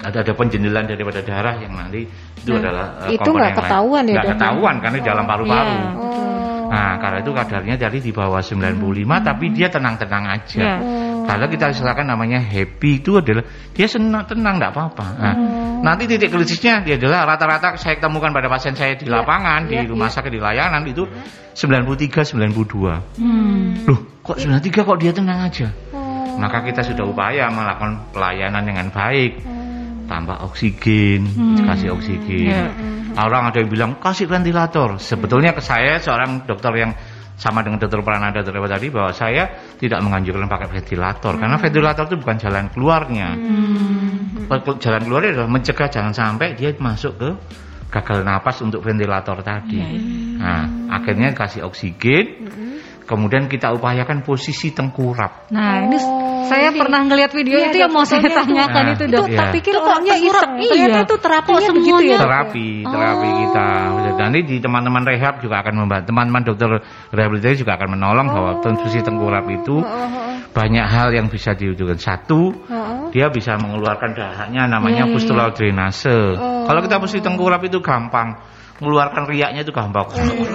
[0.04, 3.58] Ada ada penjendelan daripada darah yang nanti itu Nah, adalah eh, itu nggak yang lain.
[3.58, 4.32] ketahuan ya, Nggak dok?
[4.38, 5.74] ketahuan karena di dalam paru-paru.
[5.74, 5.88] Iya.
[5.98, 6.26] Oh.
[6.66, 10.58] Nah, karena itu kadarnya jadi di bawah 95 tapi dia tenang-tenang aja.
[10.62, 10.76] Ya.
[11.26, 13.42] Kalau kita silakan namanya happy itu adalah
[13.74, 15.06] dia senang tenang enggak apa-apa.
[15.18, 15.34] Nah,
[15.82, 19.90] nanti titik kritisnya dia adalah rata-rata saya temukan pada pasien saya di lapangan ya, di
[19.90, 21.02] rumah sakit di layanan itu
[21.54, 23.18] 93 92.
[23.18, 23.86] Hmm.
[23.90, 25.66] Loh, kok 93 kok dia tenang aja?
[25.90, 26.38] Oh.
[26.38, 29.42] Maka kita sudah upaya melakukan pelayanan dengan baik.
[29.42, 29.65] Oh.
[30.06, 31.66] Tambah oksigen, Hmm.
[31.66, 32.46] kasih oksigen.
[32.46, 32.70] Ya.
[33.18, 35.02] Orang ada yang bilang kasih ventilator.
[35.02, 36.92] Sebetulnya ke saya seorang dokter yang
[37.36, 39.44] sama dengan dokter Prananda dokter Dewa tadi bahwa saya
[39.76, 43.28] tidak menganjurkan pakai ventilator karena ventilator itu bukan jalan keluarnya.
[44.46, 47.28] Pe- Jalan keluarnya adalah mencegah jangan sampai dia masuk ke
[47.90, 49.80] gagal napas untuk ventilator tadi.
[50.38, 52.46] Nah, akhirnya kasih oksigen.
[53.06, 55.54] Kemudian kita upayakan posisi tengkurap.
[55.54, 55.94] Nah, ini
[56.46, 56.78] saya ini.
[56.78, 58.40] pernah ngelihat video Iya, itu yang mau saya sebetulnya tuh.
[58.46, 59.26] tanyakan Nah, itu, Itu Dok.
[59.26, 59.36] Iya.
[59.36, 60.50] tak pikir Itu kok orangnya iseng.
[60.56, 61.00] Ternyata Iya.
[61.02, 61.96] itu terapinya Kok begitu ya.
[61.96, 62.16] semuanya?
[62.16, 62.24] dok?
[62.26, 63.68] terapi terapi kita
[64.16, 66.68] nanti di teman-teman rehab juga akan membantu teman-teman dokter
[67.10, 69.76] rehabilitasi juga akan menolong bahwa transfusi tengkurap itu
[70.50, 72.48] banyak hal yang bisa diwujudkan satu
[73.12, 76.64] dia bisa mengeluarkan darahnya namanya Iya, iya, pustular drainase Oh.
[76.64, 78.40] kalau kita mesti tengkurap itu gampang
[78.80, 80.06] mengeluarkan riaknya itu gampang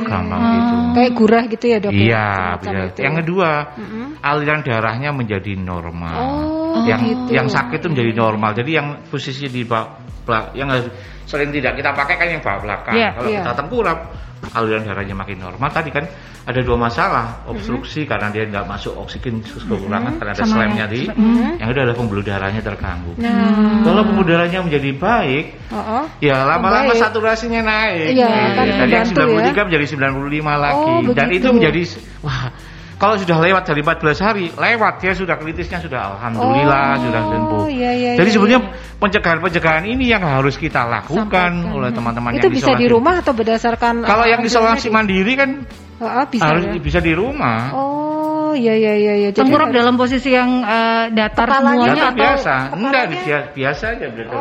[0.05, 1.91] gampang gitu Kayak gurah gitu ya dok?
[1.91, 1.97] ya?
[2.03, 2.27] Iya,
[2.59, 2.79] bisa.
[2.91, 2.99] itu.
[2.99, 4.05] Yang kedua, Mm-mm.
[4.19, 6.19] aliran darahnya menjadi normal.
[6.19, 7.31] Oh, yang gitu.
[7.31, 8.51] yang sakit itu menjadi normal.
[8.55, 9.63] Jadi yang posisi di
[10.23, 10.69] belak- yang
[11.25, 12.93] sering tidak kita pakai kan yang bawah belakang.
[12.93, 13.39] Iya, Kalau iya.
[13.39, 13.97] kita tengkurap,
[14.51, 15.69] aliran darahnya makin normal.
[15.69, 16.03] Tadi kan
[16.41, 21.05] ada dua masalah, obstruksi karena dia tidak masuk oksigen kekurangan karena ada slamnya di.
[21.05, 21.61] Hmm.
[21.61, 23.13] Yang kedua adalah pembuluh darahnya terganggu.
[23.21, 26.03] Nah, Kalau pembuluh darahnya menjadi baik, heeh.
[26.19, 28.17] Ya lama-lama saturasinya naik.
[28.17, 28.57] Iya, Gitu.
[28.57, 29.21] kan Dari yang membantu
[29.53, 30.89] 93 menjadi 95 lagi.
[30.89, 31.37] Oh, Dan begitu.
[31.37, 31.81] itu menjadi
[32.19, 32.43] wah
[33.01, 37.63] kalau sudah lewat dari 14 hari, lewat dia sudah kritisnya sudah alhamdulillah Oh, sudah sembuh.
[37.73, 38.97] iya, iya, Jadi iya, sebenarnya iya.
[39.01, 41.73] pencegahan-pencegahan ini yang harus kita lakukan Sampaikan.
[41.73, 45.65] oleh teman-teman Itu yang bisa di rumah atau berdasarkan Kalau uh, yang isolasi mandiri kan?
[45.97, 46.77] Heeh, bisa harus ya.
[46.77, 47.73] bisa di rumah.
[47.73, 48.20] Oh,
[48.51, 49.29] Oh, iya iya iya iya.
[49.31, 52.75] Jadi Tengkurap dalam posisi yang eh, datar Kepalanya semuanya Datar atau biasa, kepalanya?
[52.75, 54.37] enggak biasa, biasa aja belajar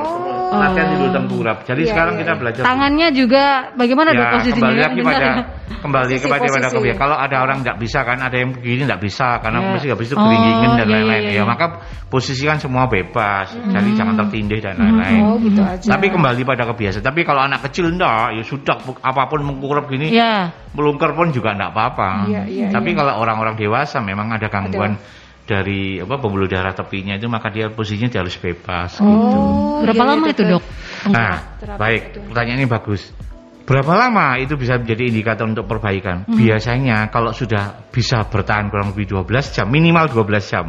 [0.50, 0.58] Oh.
[0.58, 1.56] latihan tidur tengkurap.
[1.62, 2.40] Jadi Iya, sekarang iya, kita iya.
[2.42, 3.42] belajar tangannya juga
[3.72, 4.58] bagaimana dok ya, posisinya?
[4.58, 5.34] kembali lagi pada ya?
[5.80, 6.74] kembali Posisi, kepada pada posisi.
[6.76, 7.00] kebiasaan.
[7.00, 9.68] Kalau ada orang nggak bisa kan, ada yang begini nggak bisa karena Ya.
[9.70, 11.22] mesti habis itu Oh, keringingin dan iya, lain-lain.
[11.22, 11.66] iya, Ya maka
[12.10, 15.22] posisikan semua bebas, jadi jangan tertindih dan lain-lain.
[15.22, 15.86] Oh, gitu aja.
[15.86, 17.06] Tapi kembali pada kebiasaan.
[17.06, 21.54] Tapi kalau anak kecil enggak, ya sudah apa pun mengkurap gini, Ya, melungker pun juga
[21.56, 22.10] enggak apa-apa.
[22.30, 22.96] Iya, iya, Tapi iya.
[23.02, 24.94] kalau orang-orang dewasa memang ada gangguan
[25.50, 29.06] dari apa pembuluh darah tepinya itu maka dia posisinya dia harus bebas gitu.
[29.06, 30.62] Oh, berapa iya, iya, lama itu dok?
[31.10, 32.18] Nah, Terapi baik, itu.
[32.30, 33.02] pertanyaan ini bagus.
[33.66, 36.26] Berapa lama itu bisa menjadi indikator untuk perbaikan?
[36.26, 36.38] Hmm.
[36.38, 40.66] Biasanya kalau sudah bisa bertahan kurang lebih 12 jam, minimal 12 jam.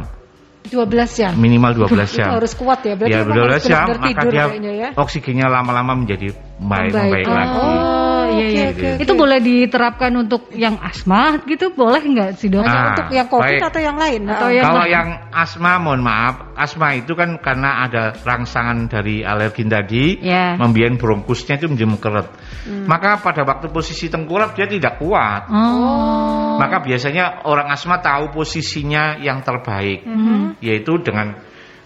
[0.70, 1.32] 12 jam.
[1.34, 2.30] Minimal 12 Itu jam.
[2.38, 2.94] harus kuat ya.
[2.94, 4.88] Berarti ya, memang 12 harus jam, benar-benar maka dia ya.
[4.94, 6.28] oksigennya lama-lama menjadi
[6.62, 6.94] baik, Membaik.
[6.94, 7.58] membaik lagi.
[7.58, 8.66] Oh, iya iya.
[8.70, 12.62] oke, oke, Itu boleh diterapkan untuk yang asma gitu, boleh nggak sih dok?
[12.62, 13.68] Hanya Ah, untuk yang COVID baik.
[13.70, 14.20] atau yang lain?
[14.28, 14.92] Atau yang- Kalau lain.
[14.92, 20.54] yang asma, mohon maaf, asma itu kan karena ada rangsangan dari alergin tadi, Ya.
[20.60, 22.28] membiayai bronkusnya itu menjadi mengkeret.
[22.68, 22.84] Hmm.
[22.86, 25.48] Maka pada waktu posisi tengkurap dia tidak kuat.
[25.50, 26.56] Oh.
[26.60, 30.60] Maka biasanya orang asma tahu posisinya yang terbaik, Mhm.
[30.60, 31.34] yaitu dengan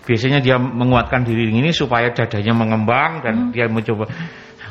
[0.06, 4.06] biasanya dia menguatkan diri ini supaya dadanya mengembang dan dia mencoba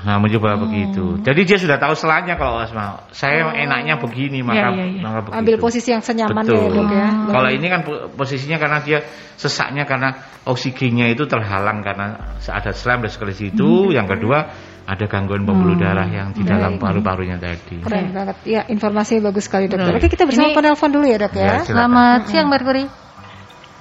[0.06, 0.70] nah, mencoba Oh.
[0.70, 1.18] begitu.
[1.26, 3.10] Jadi dia sudah tahu selanya kalau asma.
[3.10, 5.02] Saya enaknya begini maka, iya, iya.
[5.02, 5.40] maka begitu.
[5.42, 6.62] Ambil posisi yang senyaman Betul.
[6.62, 7.10] ya dok ya.
[7.34, 9.00] Kalau ini kan po- posisinya karena dia
[9.36, 10.14] sesaknya karena
[10.46, 13.90] oksigennya itu terhalang karena ada selam dan sekali situ.
[13.90, 14.54] Yang kedua
[14.86, 17.82] ada gangguan pembuluh darah yang di dalam paru-parunya tadi.
[17.82, 18.38] Keren banget.
[18.46, 19.90] Ya, informasinya bagus sekali dokter.
[19.90, 19.98] Betul.
[19.98, 21.42] Oke, kita bersama Ini- penelpon dulu ya dok ya.
[21.42, 21.58] Ya.
[21.66, 22.86] Selamat siang Mercury.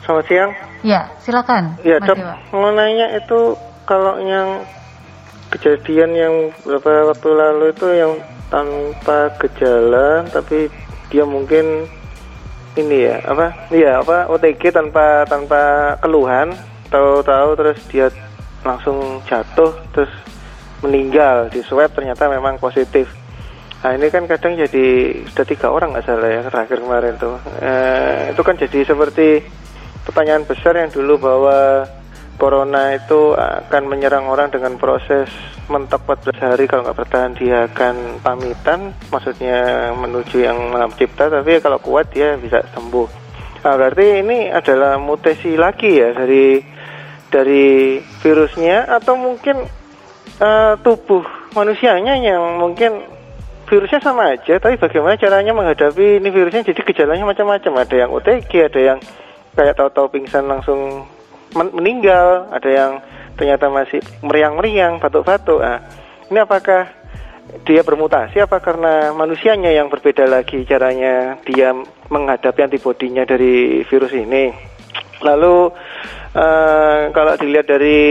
[0.00, 0.50] Selamat siang.
[0.84, 1.76] Ya, silakan.
[1.84, 2.16] Ya, Mas dok,
[2.76, 4.64] nanya itu kalau yang
[5.54, 6.34] kejadian yang
[6.66, 8.12] beberapa waktu lalu itu yang
[8.50, 10.66] tanpa gejala tapi
[11.08, 11.86] dia mungkin
[12.74, 13.70] ini ya apa?
[13.70, 14.26] Iya apa?
[14.34, 16.50] OTG tanpa tanpa keluhan
[16.90, 18.10] tahu-tahu terus dia
[18.66, 20.10] langsung jatuh terus
[20.82, 23.06] meninggal di swab ternyata memang positif.
[23.84, 24.86] Nah ini kan kadang jadi
[25.30, 27.36] sudah tiga orang nggak salah ya terakhir kemarin tuh.
[27.62, 29.44] Eh, itu kan jadi seperti
[30.02, 31.86] pertanyaan besar yang dulu bahwa
[32.36, 35.30] corona itu akan menyerang orang dengan proses
[35.70, 41.56] mentok 14 hari kalau nggak bertahan dia akan pamitan maksudnya menuju yang maha pencipta tapi
[41.64, 43.08] kalau kuat dia bisa sembuh.
[43.64, 46.60] Nah, berarti ini adalah mutasi lagi ya dari
[47.32, 49.64] dari virusnya atau mungkin
[50.38, 51.24] eh, tubuh
[51.56, 53.08] manusianya yang mungkin
[53.64, 56.68] virusnya sama aja tapi bagaimana caranya menghadapi ini virusnya?
[56.68, 57.72] Jadi gejalanya macam-macam.
[57.88, 58.98] Ada yang OTG ada yang
[59.56, 61.08] kayak tahu-tahu pingsan langsung
[61.54, 62.50] men- meninggal.
[62.52, 62.92] Ada yang
[63.34, 65.58] ternyata masih meriang-meriang batuk-batuk.
[65.62, 65.80] Nah,
[66.30, 66.86] ini apakah
[67.66, 68.42] dia bermutasi?
[68.42, 71.74] Apa karena manusianya yang berbeda lagi caranya dia
[72.10, 74.50] menghadapi antibodinya dari virus ini?
[75.22, 75.70] Lalu
[76.34, 78.02] eh, kalau dilihat dari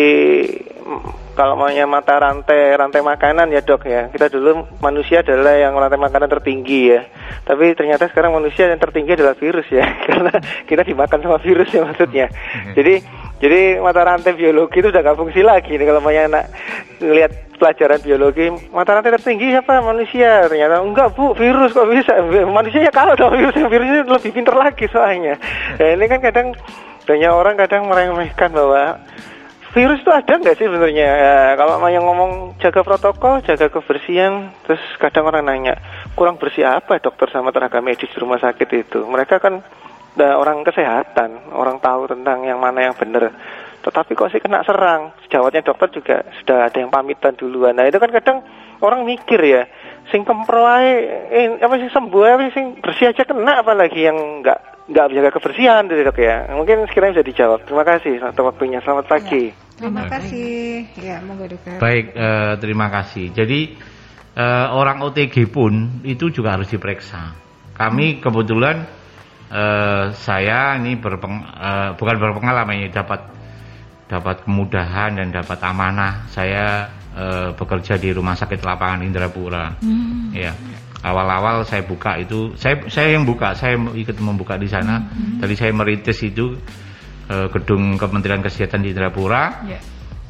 [1.33, 4.09] kalau maunya mata rantai rantai makanan ya dok ya.
[4.13, 7.01] Kita dulu manusia adalah yang rantai makanan tertinggi ya.
[7.43, 9.85] Tapi ternyata sekarang manusia yang tertinggi adalah virus ya.
[10.07, 10.33] Karena
[10.69, 12.29] kita dimakan sama virus ya maksudnya.
[12.77, 13.01] Jadi
[13.41, 16.53] jadi mata rantai biologi itu udah gak fungsi lagi nih kalau maunya anak
[17.01, 18.45] ngelihat pelajaran biologi.
[18.69, 19.81] Mata rantai tertinggi siapa?
[19.81, 20.45] Manusia.
[20.47, 21.33] Ternyata enggak bu.
[21.33, 22.13] Virus kok bisa?
[22.45, 23.57] Manusia ya kalau dong virus.
[23.73, 25.35] Virusnya lebih pintar lagi soalnya.
[25.81, 26.53] Ya ini kan kadang
[27.03, 28.95] banyak orang kadang meremehkan bahwa
[29.73, 31.09] virus itu ada nggak sih sebenarnya?
[31.09, 35.81] Ya, kalau yang ngomong jaga protokol jaga kebersihan terus kadang orang nanya
[36.13, 39.01] kurang bersih apa dokter sama tenaga medis di rumah sakit itu?
[39.01, 39.65] Mereka kan
[40.13, 43.33] da- orang kesehatan orang tahu tentang yang mana yang benar
[43.83, 45.12] tetapi kok sih kena serang?
[45.27, 47.75] Sejawatnya dokter juga sudah ada yang pamitan duluan.
[47.75, 48.45] Nah itu kan kadang
[48.79, 49.65] orang mikir ya
[50.13, 55.05] sing kempro eh, apa sih sembuh apa sih bersih aja kena apalagi yang nggak nggak
[55.17, 56.45] jaga kebersihan gitu ya.
[56.53, 57.65] Mungkin sekiranya bisa dijawab.
[57.65, 58.79] Terima kasih untuk waktunya.
[58.86, 60.86] Selamat pagi Terima kasih.
[61.01, 61.81] Ya, monggo dokter.
[61.81, 63.33] Baik, eh, terima kasih.
[63.33, 63.73] Jadi
[64.38, 67.33] eh, orang OTG pun itu juga harus diperiksa.
[67.73, 68.86] Kami kebetulan
[69.49, 73.33] eh, saya ini berpeng, eh, bukan berpengalaman ini dapat
[74.05, 76.29] dapat kemudahan dan dapat amanah.
[76.29, 79.73] Saya eh, bekerja di Rumah Sakit Lapangan Indrapura.
[80.33, 80.53] Ya.
[81.03, 85.03] Awal-awal saya buka itu, saya saya yang buka, saya ikut membuka di sana.
[85.36, 86.55] Tadi saya merintis itu
[87.27, 89.79] eh, gedung Kementerian Kesehatan di Indrapura Ya.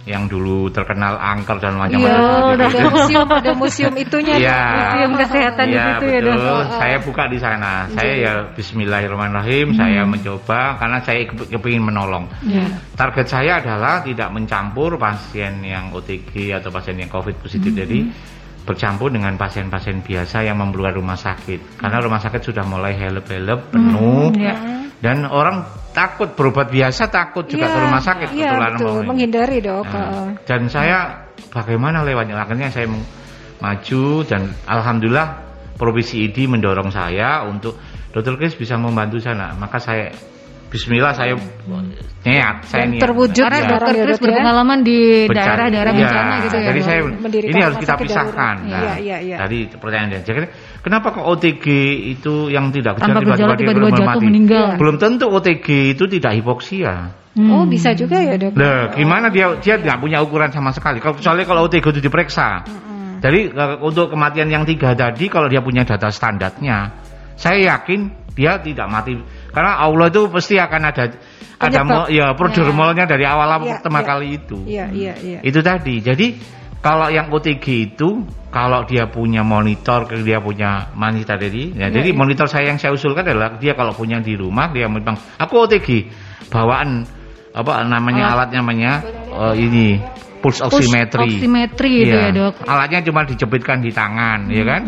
[0.04, 2.20] yang dulu terkenal angker dan Iya, macam-macam
[2.54, 2.88] ada gitu.
[2.92, 4.36] museum, ada museum itunya.
[4.36, 4.60] Iya.
[4.76, 6.36] Museum kesehatan di Iya situ ya dok.
[6.36, 6.62] betul.
[6.76, 7.72] Saya buka di sana.
[7.90, 9.68] Saya ya Bismillahirrahmanirrahim.
[9.74, 12.28] Saya mencoba karena saya kep- kepingin menolong.
[12.44, 12.68] Ya.
[12.94, 17.72] Target saya adalah tidak mencampur pasien yang OTG atau pasien yang COVID positif.
[17.72, 18.04] Jadi
[18.64, 24.32] bercampur dengan pasien-pasien biasa yang memerlukan rumah sakit karena rumah sakit sudah mulai helep-helep penuh
[24.40, 24.56] ya.
[25.04, 28.90] dan orang takut berobat biasa takut juga Iya, ke rumah sakit Iya, ketularan betul.
[28.92, 29.86] mau- Menghindari dok.
[29.86, 30.28] Nah, Heeh.
[30.44, 30.98] dan saya
[31.48, 32.90] bagaimana lewatnya akhirnya saya
[33.60, 35.28] maju dan alhamdulillah
[35.74, 37.78] provinsi ID mendorong saya untuk
[38.10, 40.10] dokter Kris bisa membantu sana maka saya
[40.68, 41.38] Bismillah saya
[42.26, 43.62] niat saya niat terwujud Karena Ya.
[43.62, 44.26] sekarang dokter ya, Chris dok, ya.
[44.26, 45.38] berpengalaman di Bencana.
[45.46, 46.66] daerah-daerah Iya, bencana gitu ya.
[46.66, 47.00] Jadi saya
[47.46, 48.56] ini harus kita pisahkan.
[48.58, 48.58] darurat.
[48.66, 49.36] Nah, Iya, iya, iya.
[49.38, 50.22] Tadi pertanyaan dia.
[50.26, 50.40] Jadi
[50.84, 51.66] kenapa kok OTG
[52.14, 54.26] itu yang tidak gejala tiba-tiba tiba-tiba jatuh mati?
[54.28, 54.68] meninggal.
[54.78, 56.94] Belum tentu OTG itu tidak hipoksia.
[57.34, 57.50] Hmm.
[57.50, 58.54] Oh bisa juga ya dok.
[58.54, 61.02] Nah, gimana dia dia tidak punya ukuran sama sekali.
[61.02, 62.62] Kalau kecuali kalau OTG itu diperiksa.
[63.24, 66.92] Jadi eh, untuk kematian yang tiga tadi kalau dia punya data standarnya,
[67.34, 69.14] saya yakin dia tidak mati
[69.54, 71.86] karena Allah itu pasti akan ada ada Penyebab.
[71.86, 74.08] mo- ya prodromalnya dari awal Iya, pertama iya.
[74.10, 74.58] kali itu.
[74.68, 75.40] Iya iya iya.
[75.42, 76.02] Itu tadi.
[76.04, 76.28] Jadi
[76.84, 81.72] kalau yang OTG itu kalau dia punya monitor, dia punya manita tadi.
[81.74, 82.20] Ya, Iya, jadi iya.
[82.20, 86.12] monitor saya yang saya usulkan adalah dia kalau punya di rumah dia memang aku OTG
[86.52, 87.08] bawaan
[87.56, 89.00] apa namanya alat namanya
[89.32, 89.98] eh, ini
[90.44, 91.40] pulse oximetry.
[91.40, 92.14] oximetry Iya.
[92.14, 92.68] ya dok.
[92.68, 94.84] Alatnya cuma dijepitkan di tangan, ya kan?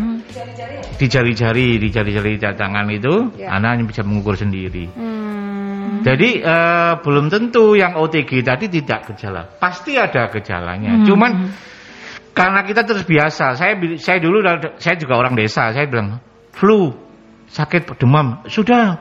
[1.00, 3.56] Di jari-jari, di jari-jari tangan itu, Ya.
[3.56, 4.84] anak bisa mengukur sendiri.
[4.92, 6.04] Hmm.
[6.04, 9.48] Jadi eh, belum tentu yang OTG tadi tidak gejala.
[9.58, 11.02] Pasti ada gejalanya.
[11.02, 11.06] Hmm.
[11.08, 11.32] Cuman
[12.36, 13.56] karena kita terus biasa.
[13.56, 14.44] Saya saya dulu
[14.76, 15.72] saya juga orang desa.
[15.72, 16.20] Saya bilang
[16.52, 16.92] flu,
[17.48, 18.44] sakit demam.
[18.44, 19.00] Sudah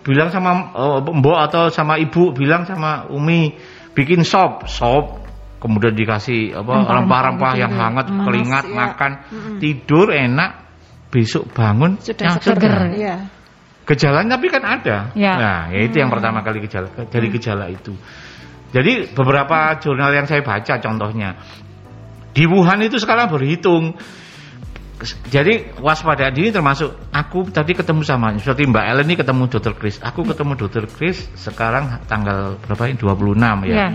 [0.00, 3.52] bilang sama eh, mbok atau sama ibu bilang sama Umi
[3.92, 5.20] bikin sop, sop
[5.62, 7.80] kemudian dikasih apa Rempah-rempah gitu yang ya.
[7.86, 8.24] hangat, Hmm.
[8.26, 8.74] keringat, Iya.
[8.74, 9.12] makan,
[9.62, 10.50] tidur enak,
[11.14, 12.74] besok bangun Sudah yang seger.
[12.98, 13.16] Iya.
[13.86, 14.96] Gejalanya tapi kan ada.
[15.14, 15.32] Ya.
[15.38, 17.94] Nah, ya itu yang pertama kali gejala dari gejala itu.
[18.72, 21.36] Jadi beberapa jurnal yang saya baca contohnya
[22.32, 23.96] di Wuhan itu sekarang berhitung.
[25.02, 29.98] Jadi waspada dini termasuk aku tadi ketemu sama seperti Mbak Ellen ini ketemu Dokter Chris.
[29.98, 33.74] Aku ketemu Dokter Chris sekarang tanggal berapa ini 26 ya.
[33.74, 33.88] Ya.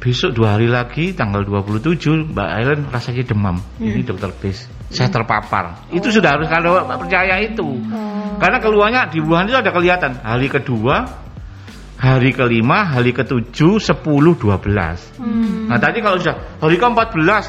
[0.00, 3.56] Besok dua hari lagi tanggal 27 Mbak Ellen rasanya demam.
[3.80, 4.68] Ini Dokter Chris.
[4.92, 5.88] Saya terpapar.
[5.88, 7.80] Itu sudah harus kalau percaya itu.
[8.40, 11.04] Karena keluarnya di Wuhan itu ada kelihatan hari kedua,
[12.00, 15.04] hari kelima, hari ketujuh, sepuluh, dua belas.
[15.68, 17.44] Nah tadi kalau sudah hari ke empat belas,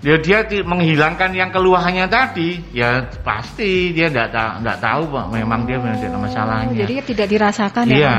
[0.00, 5.68] ya dia ti- menghilangkan yang keluhannya tadi, ya pasti dia tidak tidak tahu pak, memang
[5.68, 6.72] dia memang ada masalahnya.
[6.72, 7.96] Oh, jadi tidak dirasakan ya.
[8.00, 8.16] Iya,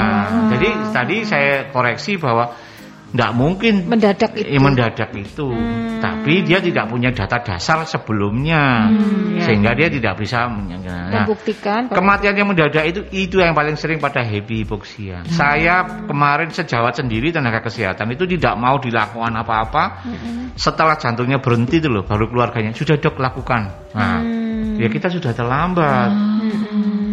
[0.53, 2.53] jadi tadi saya koreksi bahwa
[3.07, 4.51] tidak mungkin mendadak itu.
[4.51, 5.47] eh, mendadak itu,
[6.03, 8.91] tapi dia tidak punya data dasar sebelumnya,
[9.39, 9.47] ya.
[9.47, 14.27] sehingga dia tidak bisa nah, membuktikan Kematian yang mendadak itu itu yang paling sering pada
[14.27, 15.23] happy hipoksia.
[15.31, 20.03] Saya kemarin sejawat sendiri tenaga kesehatan itu tidak mau dilakukan apa-apa.
[20.59, 23.93] Setelah jantungnya berhenti itu loh, baru keluarganya sudah dok lakukan.
[23.95, 24.19] Nah,
[24.75, 26.11] ya kita sudah terlambat.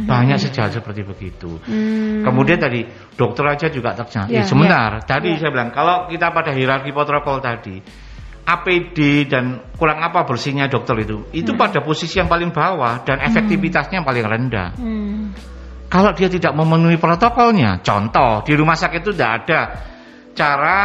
[0.04, 1.60] Banyak sejawat seperti begitu.
[2.24, 2.84] Kemudian tadi
[3.16, 4.30] dokter aja juga terjadi.
[4.30, 7.80] Ya, sebentar, tadi saya bilang kalau kita pada hierarki protokol tadi.
[8.44, 14.04] APD dan kurang apa bersihnya dokter itu, itu pada posisi yang paling bawah dan efektivitasnya
[14.04, 14.68] yang paling rendah.
[14.76, 15.32] Hmm.
[15.88, 19.60] Kalau dia tidak memenuhi protokolnya, contoh di rumah sakit itu tidak ada
[20.36, 20.78] cara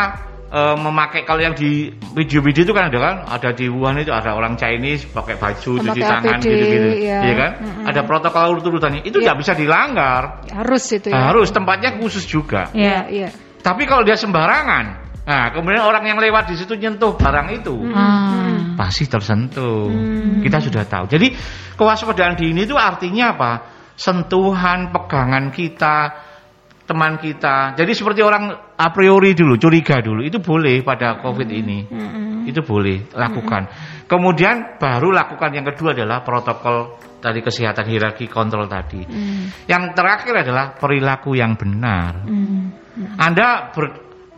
[0.49, 4.33] eh, memakai kalau yang di video-video itu kan ada kan, ada di Wuhan itu ada
[4.33, 7.19] orang Chinese pakai baju, cuci Memakai tangan APD, gitu-gitu, ya.
[7.21, 7.51] Iya kan?
[7.85, 9.31] Ada protokol urut-urutannya, itu Iya.
[9.31, 10.21] tidak bisa dilanggar.
[10.49, 11.29] harus itu ya.
[11.29, 12.73] Harus tempatnya khusus juga.
[12.73, 12.99] Iya, Ya.
[13.07, 13.29] iya.
[13.59, 14.85] Tapi kalau dia sembarangan,
[15.27, 18.73] nah kemudian orang yang lewat di situ nyentuh barang itu, Ah.
[18.73, 19.91] pasti tersentuh.
[20.41, 21.05] Kita sudah tahu.
[21.11, 21.27] Jadi
[21.75, 23.51] kewaspadaan dini itu artinya apa?
[23.99, 25.97] Sentuhan, pegangan kita,
[26.89, 27.77] teman kita.
[27.77, 31.85] Jadi seperti orang a priori dulu, curiga dulu, itu boleh pada COVID ini.
[32.49, 33.69] Itu boleh lakukan.
[34.09, 39.05] Kemudian baru lakukan yang kedua adalah protokol tadi kesehatan hierarki kontrol tadi.
[39.69, 42.25] Yang terakhir adalah perilaku yang benar.
[43.21, 43.85] Anda ber,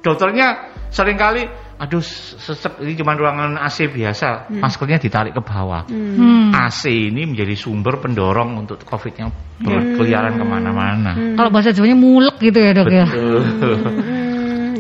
[0.04, 1.48] dokternya sering kali
[1.82, 5.90] aduh sesek ini cuma ruangan AC biasa, maskernya ditarik ke bawah.
[5.90, 6.54] Hmm.
[6.54, 11.18] AC ini menjadi sumber pendorong untuk COVID yang berkeliaran ke mana-mana.
[11.34, 13.06] Kalau bahasa Jawanya mulek gitu ya dok ya.
[13.10, 13.42] Betul.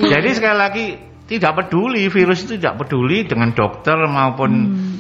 [0.13, 0.85] Jadi sekali lagi
[1.25, 4.51] tidak peduli virus itu tidak peduli dengan dokter maupun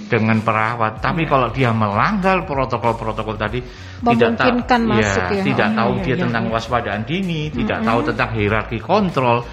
[0.07, 1.03] dengan perawat.
[1.03, 3.59] Tapi kalau dia melanggar protokol-protokol tadi
[4.01, 4.57] tidak tahu,
[4.89, 5.43] masuk ya.
[5.43, 6.53] tidak Oh, tahu iya, dia iya, tentang iya.
[6.55, 9.43] waspadaan dini, tidak tahu tentang hierarki kontrol,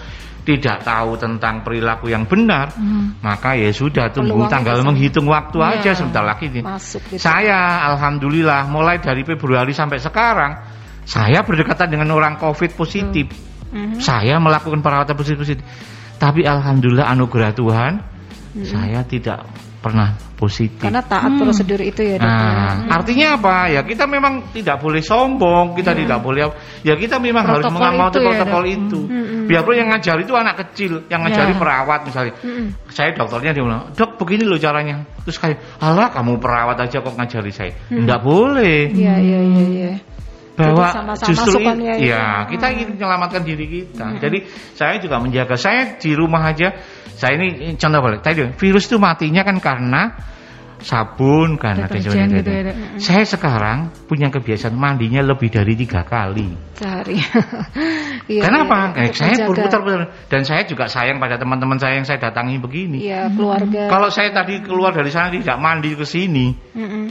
[0.49, 2.73] tidak tahu tentang perilaku yang benar,
[3.21, 5.69] maka ya sudah tunggu Peluang tanggal itu menghitung waktu Iya.
[5.77, 6.49] aja sebentar lagi.
[6.65, 7.21] Masuk gitu.
[7.21, 10.57] Saya alhamdulillah mulai dari Februari sampai sekarang
[11.05, 13.29] saya berdekatan dengan orang Covid positif.
[13.69, 14.01] Mhm.
[14.01, 15.65] Saya melakukan perawatan positif positif.
[16.17, 17.93] Tapi alhamdulillah anugerah Tuhan
[18.65, 19.45] saya tidak
[19.79, 20.83] pernah positif.
[20.83, 21.38] Karena taat Hmm.
[21.38, 22.27] prosedur itu ya dok.
[22.27, 22.35] ya.
[22.35, 23.57] Nah, artinya apa?
[23.71, 26.51] Ya kita memang tidak boleh sombong, kita tidak boleh
[26.83, 28.75] ya kita memang harus Protokol mengamati itu ya, protokol Dok.
[28.75, 29.01] itu.
[29.07, 29.47] Hmm.
[29.47, 31.59] Biarpun yang ngajar itu anak kecil, yang ngajari Ya.
[31.59, 32.35] perawat misalnya.
[32.45, 32.67] Mm-mm.
[32.91, 37.14] Saya dokternya dia bilang, "Dok, begini loh caranya." Terus kayak, "Alah, kamu perawat aja kok
[37.17, 38.93] ngajari saya." Enggak boleh.
[38.93, 39.62] Iya iya iya.
[39.64, 39.93] iya.
[40.59, 42.11] Bahwa Jadi sama-sama justru itu.
[42.11, 44.18] ya, kita ingin menyelamatkan diri kita.
[44.18, 44.38] Jadi
[44.75, 46.75] saya juga menjaga saya di rumah aja.
[47.14, 50.03] Saya ini contoh balik tadi virus itu matinya kan karena
[50.81, 52.38] sabun karena Deterjen deterjen.
[52.38, 52.75] gitu ya.
[52.99, 56.55] Saya sekarang punya kebiasaan mandinya lebih dari tiga kali.
[56.75, 57.19] Sehari.
[58.29, 58.93] Iya, Kenapa?
[58.93, 63.09] iya, Eh, saya berputar-putar dan saya juga sayang pada teman-teman saya yang saya datangi begini.
[63.09, 63.88] Iya keluarga.
[63.88, 66.53] Kalau saya tadi keluar dari sana tidak mandi ke sini.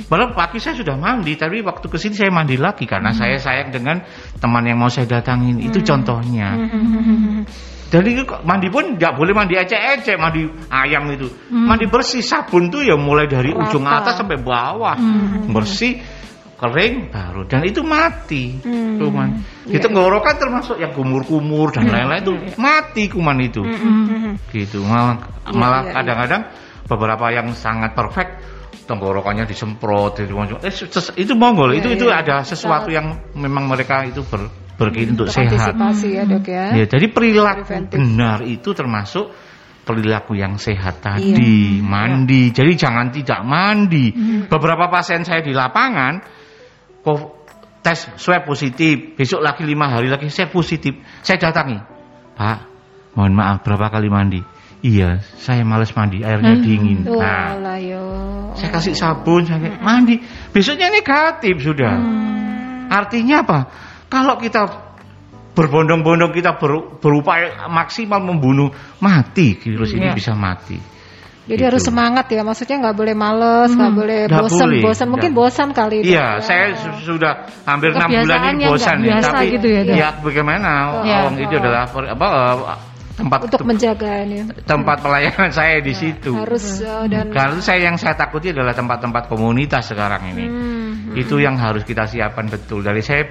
[0.05, 3.73] Padahal pagi saya sudah mandi, tapi waktu ke sini saya mandi lagi karena saya sayang
[3.73, 4.05] dengan
[4.37, 5.57] teman yang mau saya datangin.
[5.57, 6.53] Itu contohnya.
[7.87, 11.27] Jadi kok mandi pun nggak boleh mandi ecek-ecek, mandi ayam itu.
[11.49, 13.63] Mandi bersih, sabun tuh ya mulai dari Rata.
[13.71, 14.95] ujung atas sampai bawah.
[15.47, 16.03] Bersih,
[16.57, 18.97] kering baru dan itu mati Hmm.
[18.97, 19.29] kuman.
[19.69, 19.87] Di Iya.
[19.87, 23.61] tenggorokan termasuk yang kumur-kumur dan lain-lain itu mati kuman itu.
[23.61, 24.35] Mm-mm.
[24.49, 24.81] Gitu.
[24.81, 26.41] Malah Iya, malah iya, kadang-kadang
[26.89, 28.31] beberapa yang sangat perfect
[28.87, 30.31] tenggorokannya disemprot itu
[30.63, 30.73] eh,
[31.19, 32.23] itu monggo Iya, itu itu iya.
[32.23, 35.73] ada sesuatu yang memang mereka itu ber, bergini untuk sehat.
[35.73, 36.65] Antisipasi ya dok ya.
[36.77, 37.97] Ya, jadi perilaku Preventif.
[37.97, 39.33] benar itu termasuk
[39.83, 41.05] perilaku yang sehat Iya.
[41.17, 42.53] tadi, mandi.
[42.53, 44.13] Jadi jangan tidak mandi.
[44.45, 46.21] Beberapa pasien saya di lapangan
[47.81, 50.99] tes swab positif, besok lagi lima hari lagi saya positif.
[51.23, 51.79] Saya datangi,
[52.35, 52.57] Pak,
[53.15, 54.41] mohon maaf berapa kali mandi?
[54.83, 57.07] Iya, saya males mandi, airnya dingin.
[57.09, 57.57] Oh, Nah,
[58.53, 60.19] saya kasih sabun, saya mandi.
[60.53, 61.95] Besoknya negatif sudah.
[62.87, 63.59] Artinya apa?
[64.07, 64.61] Kalau kita
[65.51, 68.69] berbondong-bondong kita ber- berupaya maksimal membunuh,
[69.01, 70.15] mati virus ini Iya.
[70.15, 70.77] bisa mati.
[71.47, 71.63] Jadi Gitu.
[71.63, 74.81] harus semangat ya, maksudnya nggak boleh males, nggak boleh bosan, boleh.
[74.83, 76.03] bosan mungkin bosan kali.
[76.03, 76.43] Dok, Iya, ya.
[76.43, 80.71] saya su- sudah hampir enam bulan ini bosan nih, biasa tapi gitu ya, ya bagaimana?
[81.07, 81.17] Iya.
[81.23, 82.27] Orang itu adalah per- apa
[83.17, 86.35] tempat untuk menjaga ini tempat pelayanan saya di situ.
[86.35, 90.45] harus eh, dan Kalau saya yang saya takuti adalah tempat-tempat komunitas sekarang ini.
[90.45, 92.83] Hmm, Itu yang harus kita siapkan betul.
[92.83, 93.23] Dari saya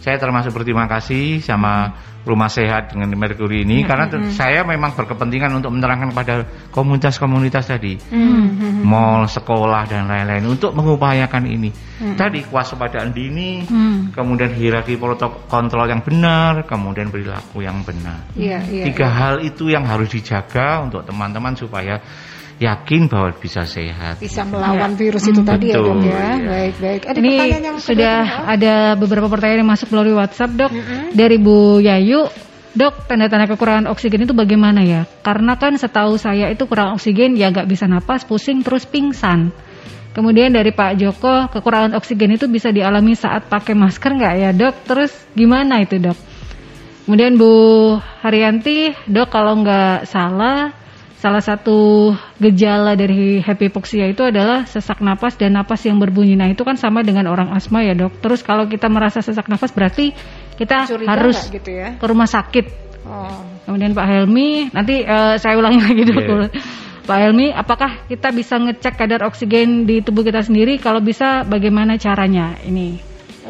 [0.00, 4.92] saya termasuk berterima kasih sama Rumah Sehat dengan Mercury ini karena Hmm, te- saya memang
[4.92, 7.96] berkepentingan untuk menerangkan kepada komunitas-komunitas tadi.
[8.12, 11.72] Hmm, Mall, sekolah dan lain-lain untuk mengupayakan ini.
[12.16, 14.12] Tadi kewaspadaan dini, Hmm.
[14.12, 18.20] kemudian hierarki protokol kontrol yang benar, kemudian perilaku yang benar.
[18.36, 18.84] iya iya.
[18.88, 22.00] Tiga hal itu yang harus dijaga untuk teman-teman supaya
[22.60, 24.20] yakin bahwa bisa sehat.
[24.20, 26.12] bisa melawan virus itu tadi ya Betul, dok ya.
[26.12, 26.28] iya.
[26.44, 27.02] Baik baik.
[27.08, 30.70] Ada Ini pertanyaan yang sudah ada beberapa pertanyaan yang masuk melalui WhatsApp, Dok.
[31.16, 32.28] Dari Bu Yayu,
[32.76, 35.08] Dok, tanda-tanda kekurangan oksigen itu bagaimana ya?
[35.24, 39.50] Karena kan setahu saya itu kurang oksigen, ya nggak bisa napas, pusing, terus pingsan.
[40.12, 44.74] Kemudian dari Pak Joko, kekurangan oksigen itu bisa dialami saat pakai masker nggak ya, Dok?
[44.84, 46.18] Terus gimana itu, Dok?
[47.08, 47.50] Kemudian Bu
[48.20, 50.76] Haryanti, Dok, kalau nggak salah,
[51.20, 56.32] salah satu gejala dari hypoxia itu adalah sesak napas dan napas yang berbunyi.
[56.32, 58.24] Nah, itu kan sama dengan orang asma ya, Dok.
[58.24, 60.16] Terus kalau kita merasa sesak napas berarti
[60.56, 62.00] kita Curiga harus gitu ya.
[62.00, 62.66] ke rumah sakit.
[63.04, 63.44] Oh.
[63.68, 66.20] Kemudian Pak Helmi, nanti eh, saya ulangi lagi dok.
[66.24, 66.48] Iya.
[67.04, 70.80] Pak Helmi, apakah kita bisa ngecek kadar oksigen di tubuh kita sendiri?
[70.80, 72.56] Kalau bisa, bagaimana caranya?
[72.64, 72.96] Ini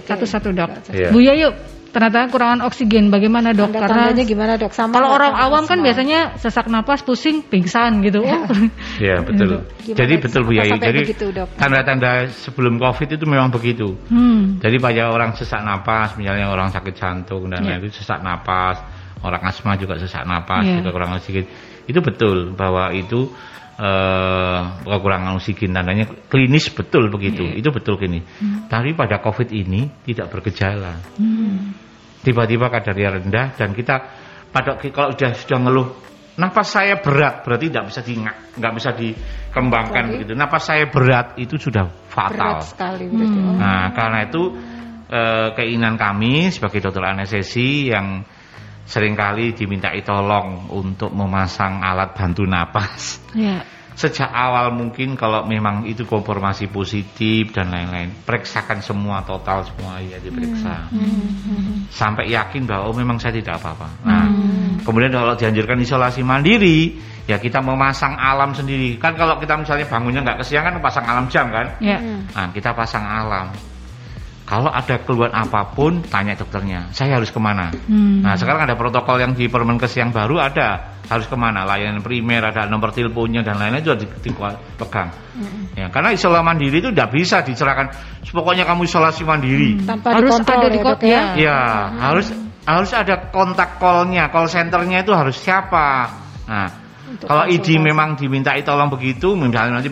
[0.06, 0.70] satu-satu dok.
[0.90, 1.08] Iya.
[1.14, 1.50] Bu Yayu,
[1.90, 3.74] ternyata kurangan oksigen, bagaimana dok?
[3.74, 4.70] Tanda-tandanya gimana dok?
[4.72, 5.86] Sama kalau orang sama awam kan asma?
[5.90, 8.22] biasanya sesak napas, pusing, pingsan gitu.
[8.22, 8.46] Oh.
[9.02, 9.66] Ya betul.
[9.82, 11.48] Gimana Jadi betul Bu sampai Jadi begitu, Dok?
[11.58, 13.98] tanda-tanda sebelum COVID itu memang begitu.
[14.08, 14.62] Hmm.
[14.62, 17.78] Jadi pada orang sesak napas, misalnya orang sakit jantung dan Iya.
[17.78, 18.78] lain itu sesak napas,
[19.20, 20.80] orang asma juga sesak napas, Iya.
[20.80, 21.44] juga kurang oksigen.
[21.90, 23.32] Itu betul bahwa itu
[23.80, 27.48] eh, kekurangan oksigen tandanya klinis betul begitu.
[27.48, 27.64] Iya.
[27.64, 28.20] Itu betul gini.
[28.20, 28.68] Hmm.
[28.68, 31.00] Tapi pada COVID ini tidak bergejala.
[32.20, 33.96] Tiba-tiba kadarnya rendah dan kita
[34.52, 35.88] pada kalau sudah sudah ngeluh
[36.40, 40.12] Napas saya berat berarti tidak bisa di nggak bisa dikembangkan Sorry.
[40.16, 40.32] begitu.
[40.32, 42.32] Napas saya berat itu sudah fatal.
[42.32, 43.38] berat sekali berarti.
[43.44, 43.56] Oh.
[43.60, 44.42] Nah, karena itu
[45.12, 48.24] eh, keinginan kami sebagai dokter anestesi yang
[48.90, 53.22] sering kali dimintai tolong untuk memasang alat bantu napas.
[53.38, 53.62] Ya.
[53.94, 60.16] Sejak awal mungkin kalau memang itu konfirmasi positif dan lain-lain, periksakan semua total semua ya
[60.18, 60.88] diperiksa.
[61.92, 63.88] Sampai yakin bahwa oh memang saya tidak apa-apa.
[64.02, 64.24] Nah,
[64.82, 66.96] kemudian kalau dianjurkan isolasi mandiri,
[67.28, 68.96] ya kita memasang alam sendiri.
[68.96, 71.66] Kan kalau kita misalnya bangunnya nggak kesiangan pasang alam jam kan?
[71.78, 72.00] Ya.
[72.00, 72.24] Hmm.
[72.32, 73.52] Nah, kita pasang alam.
[74.50, 77.70] Kalau ada keluhan apa pun tanya dokternya saya harus ke mana?
[77.86, 78.26] Hmm.
[78.26, 80.98] nah sekarang ada protokol yang di Permenkes yang baru ada.
[81.10, 81.66] Harus ke mana?
[81.66, 85.10] Layanan primer ada nomor teleponnya dan lain-lain juga di- dipegang.
[85.74, 87.90] Ya karena isolasi mandiri itu tidak bisa dicerahkan.
[88.30, 89.82] Pokoknya kamu isolasi mandiri.
[89.86, 91.22] Tanpa Harus ada ya, di kota ya.
[91.34, 91.58] Ya,
[91.98, 92.30] harus
[92.62, 96.14] harus ada kontak call-nya, call centernya itu harus siapa.
[96.46, 96.66] Nah,
[97.18, 99.90] kalau ID memang dimintai tolong begitu, misalnya nanti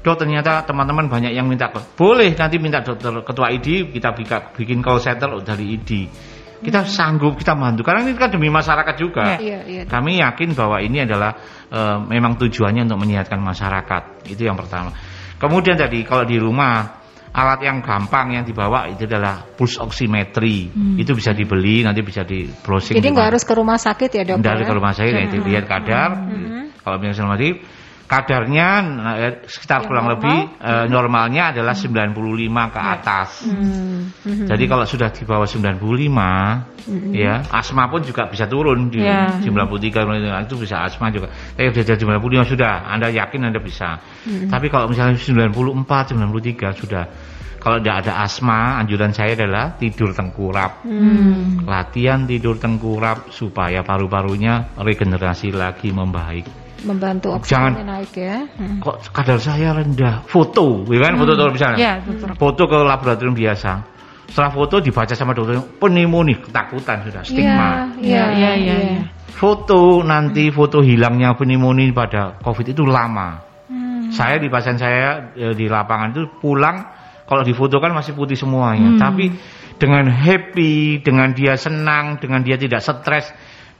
[0.00, 4.16] dok ternyata teman-teman banyak yang minta boleh nanti minta dokter ketua ID kita
[4.56, 5.90] bikin call center dari ID.
[6.56, 9.36] Kita sanggup, kita bantu karena ini kan demi masyarakat juga.
[9.36, 9.82] Iya, iya.
[9.84, 9.92] Dok.
[9.92, 11.36] Kami yakin bahwa ini adalah
[11.68, 14.24] eh, memang tujuannya untuk menyehatkan masyarakat.
[14.32, 14.96] Itu yang pertama.
[15.36, 17.04] Kemudian tadi kalau di rumah
[17.36, 20.72] alat yang gampang yang dibawa itu adalah pulse oximetry.
[20.96, 22.96] Itu bisa dibeli, nanti bisa di browsing.
[22.96, 24.36] Jadi di nggak harus ke rumah sakit ya dok?
[24.40, 24.68] dari ya?
[24.68, 26.10] ke rumah saya nanti lihat kadar.
[26.80, 27.50] Kalau misalnya mati
[28.06, 28.68] kadarnya
[29.18, 30.14] eh, sekitar Yang kurang normal?
[30.18, 33.28] lebih eh, normalnya adalah 95 ke atas.
[33.44, 34.46] Hmm, hmm.
[34.46, 39.38] Jadi kalau sudah di bawah 95 ya, asma pun juga bisa turun di Ya.
[39.42, 41.30] 93 itu bisa asma juga.
[41.54, 44.02] Tapi udah jadi 95 sudah, Anda yakin Anda bisa.
[44.24, 47.04] Tapi kalau misalnya 94, 93 sudah
[47.66, 50.86] kalau tidak ada asma, anjuran saya adalah tidur tengkurap.
[50.86, 51.66] Hmm.
[51.66, 56.65] Latihan tidur tengkurap supaya paru-parunya regenerasi lagi membaik.
[56.84, 58.36] Membantu Jangan- oksigennya naik ya.
[58.58, 58.76] Hmm.
[58.84, 60.28] Kok kadar saya rendah?
[60.28, 61.12] Foto, ya kan?
[61.16, 62.28] Foto tuh misalnya Ya, dokter.
[62.36, 63.72] foto ke laboratorium biasa.
[64.26, 67.94] Setelah foto dibaca sama dokter, pneumonia, ketakutan sudah, stigma.
[67.96, 69.02] Iya, Iya, iya, iya.
[69.30, 73.40] Foto nanti foto hilangnya pneumonia pada COVID itu lama.
[73.70, 74.10] Hmm.
[74.10, 76.76] Saya di pasien saya eh, di lapangan itu pulang
[77.24, 79.00] kalau difoto kan masih putih semuanya, Hmm.
[79.00, 79.28] tapi
[79.76, 83.28] dengan happy, dengan dia senang, dengan dia tidak stres,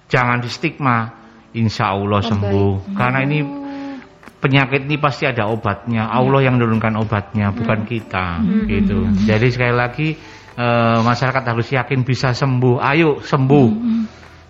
[0.09, 1.26] jangan di stigma.
[1.55, 2.30] Insya Allah Membaik.
[2.32, 2.72] sembuh.
[2.97, 3.38] Karena ini
[4.42, 6.11] penyakit ini pasti ada obatnya.
[6.11, 8.42] Allah yang menurunkan obatnya, bukan kita.
[8.66, 9.26] Gitu.
[9.26, 10.09] Jadi sekali lagi
[10.57, 12.82] eh, masyarakat harus yakin bisa sembuh.
[12.82, 13.68] Ayo sembuh.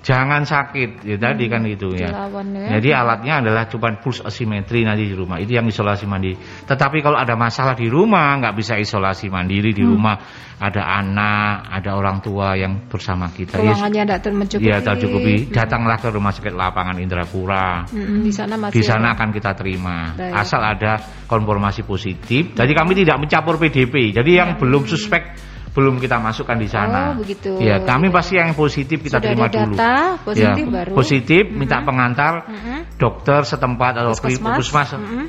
[0.06, 1.02] Jangan sakit.
[1.02, 2.14] Ya tadi kan itu ya.
[2.14, 2.78] Dilawan ya.
[2.78, 5.42] Jadi alatnya adalah cuma pulse oximetry nanti di rumah.
[5.42, 6.38] Itu yang isolasi mandiri.
[6.38, 10.14] Tetapi kalau ada masalah di rumah, nggak bisa isolasi mandiri di rumah.
[10.56, 13.58] Ada anak, ada orang tua yang bersama kita.
[13.58, 14.70] Ya, Ruangannya tidak termencukupi.
[14.70, 15.34] Ya tercukupi.
[15.50, 17.84] Datanglah ke rumah sakit lapangan Indrapura.
[17.90, 19.14] Mm-mm, di sana masih Di sana ada.
[19.18, 20.14] akan kita terima.
[20.14, 20.32] Baik.
[20.32, 22.54] Asal ada konfirmasi positif.
[22.54, 24.14] Jadi kami tidak mencampur PDP.
[24.14, 25.34] Jadi yang belum suspek
[25.76, 27.12] belum kita masukkan di sana.
[27.12, 27.60] Oh, begitu.
[27.60, 29.74] Ya, kami pasti yang positif kita Sudah terima ada dulu.
[29.76, 30.92] data positif ya, baru.
[30.96, 32.96] Positif, minta pengantar Mm-mm.
[32.96, 34.56] dokter setempat atau Puskesmas.
[34.56, 35.28] puskesmas Mm-mm.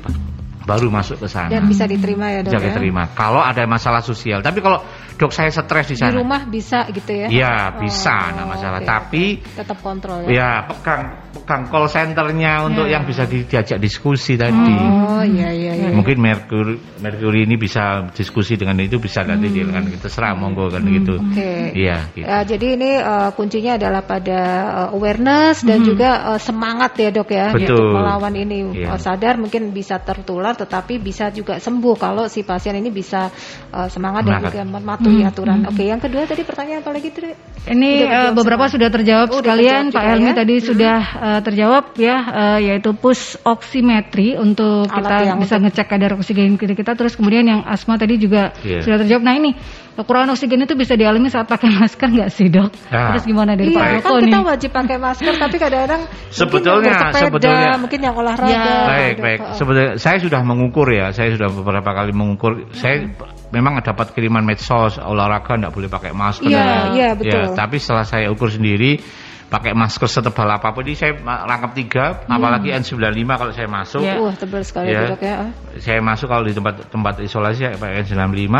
[0.64, 1.48] baru masuk ke sana.
[1.48, 2.66] Dan bisa diterima ya dok Bisa ya.
[2.72, 3.02] diterima.
[3.12, 4.40] Kalau ada masalah sosial.
[4.40, 4.80] Tapi kalau
[5.14, 6.16] dok saya stres di Di sana.
[6.16, 7.28] rumah bisa gitu ya?
[7.28, 8.80] Ya, Oh, bisa, nah masalah.
[8.80, 10.32] Tapi Tetap kontrol ya?
[10.32, 14.74] ya pegang pegang call centernya untuk yang bisa di- diajak diskusi tadi.
[14.74, 15.88] Oh iya iya iya.
[15.90, 20.68] Mungkin Mercury, Mercury ini bisa diskusi dengan itu bisa nanti dia kan kita serah monggo
[20.68, 21.16] kan gitu.
[21.16, 21.30] Hmm.
[21.30, 21.52] Oke.
[21.74, 22.24] Iya, gitu.
[22.24, 24.40] Eh, jadi ini eh, kuncinya adalah pada
[24.88, 27.76] eh, awareness dan juga eh, semangat ya dok ya Betul.
[27.76, 28.94] untuk melawan ini Iya.
[28.94, 33.28] Eh, sadar mungkin bisa tertular tetapi bisa juga sembuh kalau si pasien ini bisa
[33.68, 34.50] eh, semangat dan Semangat.
[34.50, 35.58] juga mematuhi aturan.
[35.64, 37.32] Oke yang kedua tadi pertanyaan apa lagi Dre?
[37.68, 38.74] Ini dijawab beberapa semua.
[38.74, 39.82] sudah terjawab Oh, sekalian.
[39.90, 40.34] terjawab Pak Helmi ya.
[40.34, 45.86] tadi sudah eh, terjawab ya, eh, yaitu push oximetry untuk Alat kita yang bisa ngecek
[45.86, 46.94] kadar oksigen kita, kita.
[46.94, 48.80] Terus kemudian yang asma tadi juga Iya.
[48.80, 49.22] sudah terjawab.
[49.22, 49.50] Nah ini
[49.92, 52.70] kekurangan oksigen itu bisa dialami saat pakai masker nggak sih dok?
[52.88, 53.12] Nah.
[53.12, 54.24] Terus gimana dari Pak Iya Joko kan nih?
[54.24, 58.48] kita wajib pakai masker tapi kadang-kadang Sebetulnya- mungkin yang bersepeda, sebetulnya- mungkin yang olahraga.
[58.48, 58.64] Ya.
[58.86, 59.24] Baik, dok.
[59.24, 59.38] baik.
[59.38, 61.06] Eh, Sebetulnya saya sudah mengukur ya.
[61.10, 62.70] Saya sudah beberapa kali mengukur.
[62.72, 63.10] Saya
[63.50, 66.46] memang dapat kiriman medsos olahraga tidak boleh pakai masker.
[66.46, 67.52] Iya, Ya, iya, betul.
[67.52, 69.00] tapi setelah saya ukur sendiri
[69.48, 74.00] pakai masker setebal apa pun ini saya rangkap tiga, apalagi N95 kalau saya masuk.
[74.04, 74.14] Iya.
[74.20, 75.08] Wah tebal sekali Ya.
[75.08, 75.36] dok ya.
[75.80, 78.56] Saya masuk kalau di tempat tempat isolasi saya pakai N95,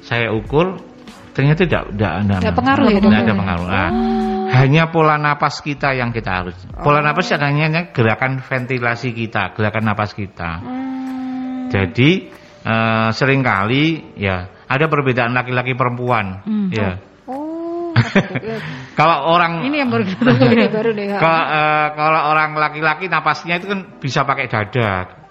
[0.00, 0.80] saya ukur
[1.36, 3.00] ternyata tidak tidak ada Tidak pengaruh ya?
[3.00, 3.66] Tidak ada pengaruh.
[3.68, 3.90] Nah,
[4.52, 6.56] hanya pola napas kita yang kita harus.
[6.80, 10.60] Pola napas hanya gerakan ventilasi kita, gerakan napas kita.
[10.64, 11.68] Hmm.
[11.68, 12.32] Jadi
[12.64, 16.40] eh, sering kali ya ada perbedaan laki-laki perempuan.
[16.40, 16.48] Ya.
[16.48, 16.52] Oh.
[16.72, 17.11] dok, ya.
[18.98, 20.04] Kalau orang Ini yang baru
[20.52, 21.06] Ini baru deh.
[21.08, 21.18] ya.
[21.18, 25.22] kalau, eh, kalau orang laki-laki napasnya itu kan bisa pakai dada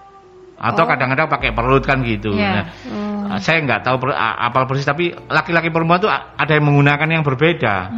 [0.62, 2.38] atau kadang-kadang pakai perut kan gitu.
[2.38, 2.50] Iya.
[2.54, 2.64] Nah,
[3.34, 7.24] eh, saya nggak tahu per, apal persis tapi laki-laki perempuan tuh ada yang menggunakan yang
[7.26, 7.90] berbeda.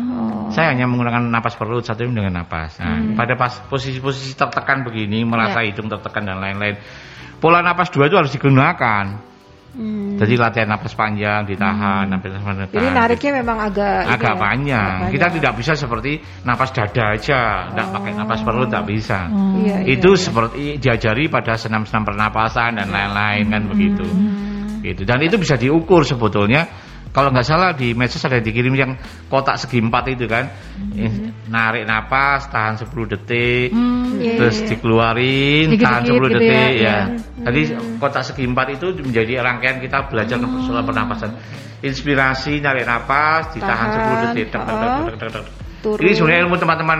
[0.52, 2.78] Saya hanya menggunakan napas perut satu dengan napas.
[2.78, 6.78] Nah, pada pas posisi-posisi tertekan begini, merasa hidung tertekan dan lain-lain.
[7.40, 9.33] Pola napas dua itu harus digunakan.
[9.74, 10.14] Hmm.
[10.14, 12.70] Jadi latihan napas panjang, ditahan, napas panjang.
[12.70, 14.94] Jadi nariknya memang agak agak ya, panjang.
[15.02, 15.36] agak Kita panjang.
[15.42, 16.12] tidak bisa seperti
[16.46, 17.40] napas dada aja,
[17.74, 19.18] tidak pakai napas perut tidak bisa.
[19.26, 20.22] Iya, iya, itu iya.
[20.22, 24.06] seperti diajari pada senam-senam pernapasan dan lain-lain kan begitu.
[24.06, 24.78] Hmm.
[24.84, 25.02] Gitu.
[25.02, 26.70] Dan itu bisa diukur sebetulnya
[27.14, 28.98] kalau nggak salah di medsos ada dikirim yang
[29.30, 30.50] kotak segi empat itu kan
[30.94, 31.10] Eh,
[31.50, 34.66] narik napas tahan 10 detik Hmm, Iya, terus iya.
[34.74, 36.96] dikeluarin Dikit-dikit tahan 10 gitu detik ya, ya, iya.
[37.42, 37.60] tadi
[38.02, 40.36] kotak segi empat itu menjadi rangkaian kita belajar
[40.66, 41.30] soal pernapasan
[41.82, 44.90] inspirasi narik napas ditahan Tahan, 10 detik Tek, tek, tek,
[45.30, 45.46] oh.
[45.94, 46.98] tek, ini sebenarnya ilmu teman-teman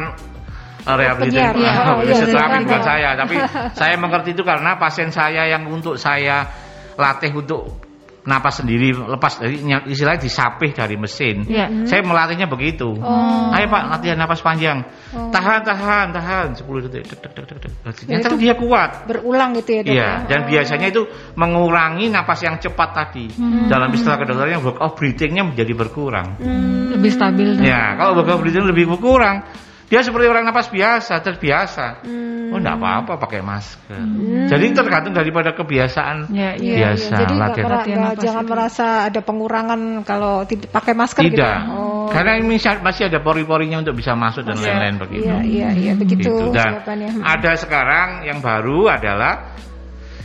[0.84, 1.72] uh, rehabilitasi ya.
[1.90, 2.64] Oh, iya, terapi iya.
[2.66, 3.34] bukan saya tapi
[3.78, 6.46] saya mengerti itu karena pasien saya yang untuk saya
[6.94, 7.84] latih untuk
[8.24, 11.84] napas sendiri lepas dari ny- istilahnya disapih dari mesin Iya.
[11.84, 13.52] saya melatihnya begitu Oh.
[13.52, 14.80] ayo pak latihan napas panjang
[15.12, 17.70] tahan tahan tahan 10 detik tek, tek, tek.
[17.84, 19.92] ternyata itu- dia kuat Berulang gitu ya dok?
[19.92, 20.12] Iya, ya?
[20.24, 20.48] dan Oh.
[20.48, 21.02] biasanya itu
[21.34, 23.26] mengurangi napas yang cepat tadi.
[23.68, 26.40] Dalam istilah kedokterannya work of breathing-nya menjadi berkurang.
[26.40, 26.96] Hmm.
[26.96, 27.58] lebih stabil.
[27.60, 29.42] Ya, kalau work of breathing lebih berkurang,
[29.84, 32.00] dia seperti orang napas biasa, terbiasa.
[32.02, 32.32] Hmm.
[32.50, 33.98] Oh, enggak apa-apa pakai masker.
[34.46, 36.54] Jadi tergantung daripada kebiasaan Ya, iya.
[36.54, 37.18] Iya, biasa iya.
[37.18, 37.66] Jadi nggak latihan.
[37.66, 38.50] mera- Latihan napas jangan itu.
[38.54, 41.34] merasa ada pengurangan kalau tidak pakai masker gitu.
[41.34, 41.58] Tidak.
[41.68, 42.06] Oh.
[42.06, 45.26] Karena ini masih- ada pori-porinya untuk bisa masuk dan Masih- lain-lain begitu.
[45.26, 46.54] Iya, iya, iya, begitu Gitu.
[46.54, 47.10] Dan jawabannya.
[47.20, 49.32] ada sekarang yang baru adalah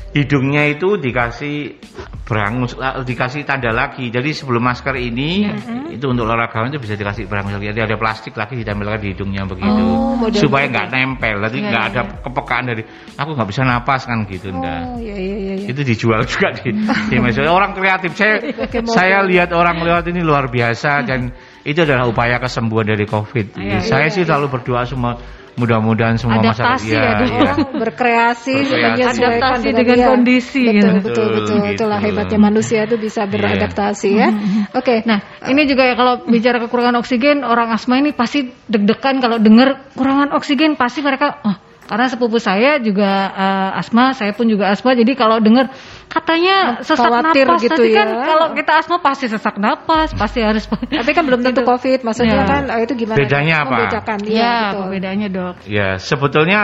[0.10, 1.78] hidungnya itu dikasih
[2.26, 4.10] berangus eh, dikasih tanda lagi.
[4.14, 5.49] Jadi sebelum masker ini
[5.89, 7.74] itu untuk olahraga itu bisa dikasih berangus lagi.
[7.74, 9.82] Jadi ada plastik lagi ditempelkan di hidungnya begitu.
[9.82, 11.41] Oh, supaya nggak nempel.
[11.49, 12.18] Jadi Iya, nggak iya, ada iya.
[12.22, 12.84] kepekaan dari
[13.18, 14.62] aku nggak bisa napas kan gitu Oh,
[15.01, 15.53] iya, iya, iya.
[15.62, 15.68] iya.
[15.74, 16.70] itu dijual juga di,
[17.10, 17.49] di media.
[17.49, 18.14] Orang kreatif.
[18.14, 18.36] Saya
[18.97, 21.34] saya lihat orang lewat ini luar biasa dan
[21.70, 23.57] itu adalah upaya kesembuhan dari covid.
[23.57, 24.30] Iya, saya iya, sih iya.
[24.34, 25.18] selalu berdoa semua
[25.60, 27.51] mudah-mudahan semua masyarakat ya, iya.
[27.60, 29.20] Oh, berkreasi, Berkreasi.
[29.20, 30.07] Adaptasi dengan, dengan dia.
[30.07, 30.88] kondisi, Betul, gitu.
[31.03, 31.57] betul, betul.
[31.60, 32.07] Betul, Itulah gitu.
[32.16, 34.28] hebatnya manusia itu bisa beradaptasi ya.
[34.74, 39.38] Oke, Nah, ini juga ya kalau bicara kekurangan oksigen, orang asma ini pasti deg-degan kalau
[39.41, 41.57] dengar kurangan oksigen pasti mereka oh,
[41.89, 44.93] karena sepupu saya juga eh, asma, saya pun juga asma.
[44.93, 45.74] Jadi kalau dengar
[46.10, 48.26] katanya sesak Khawatir napas, gitu tapi kan ya.
[48.26, 50.66] kalau kita asma pasti sesak napas, pasti harus
[50.99, 51.70] tapi kan belum tentu Gitu.
[51.70, 52.49] COVID, maksudnya Ya.
[52.49, 53.18] kan eh, itu gimana?
[53.22, 53.70] Bedanya apa?
[53.78, 54.82] Membedakan, iya, Ya, betul.
[54.82, 55.55] perbedaannya dok.
[55.70, 56.60] Ya, sebetulnya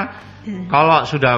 [0.67, 1.33] kalau sudah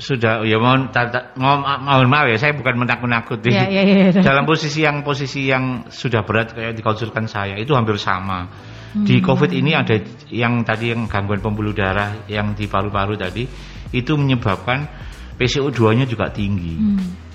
[0.00, 3.52] sudah ya mohon tata- mohon, mohon maaf ya saya bukan menakut-nakuti.
[3.52, 4.22] Ya, ya, ya, ya.
[4.24, 8.48] Dalam posisi yang posisi yang sudah berat kayak dikonsulkan saya itu hampir sama.
[8.90, 9.94] Di Covid ini ada
[10.32, 13.46] yang tadi yang gangguan pembuluh darah yang di paru-paru tadi
[13.90, 14.88] itu menyebabkan
[15.36, 16.74] PCO2-nya juga tinggi.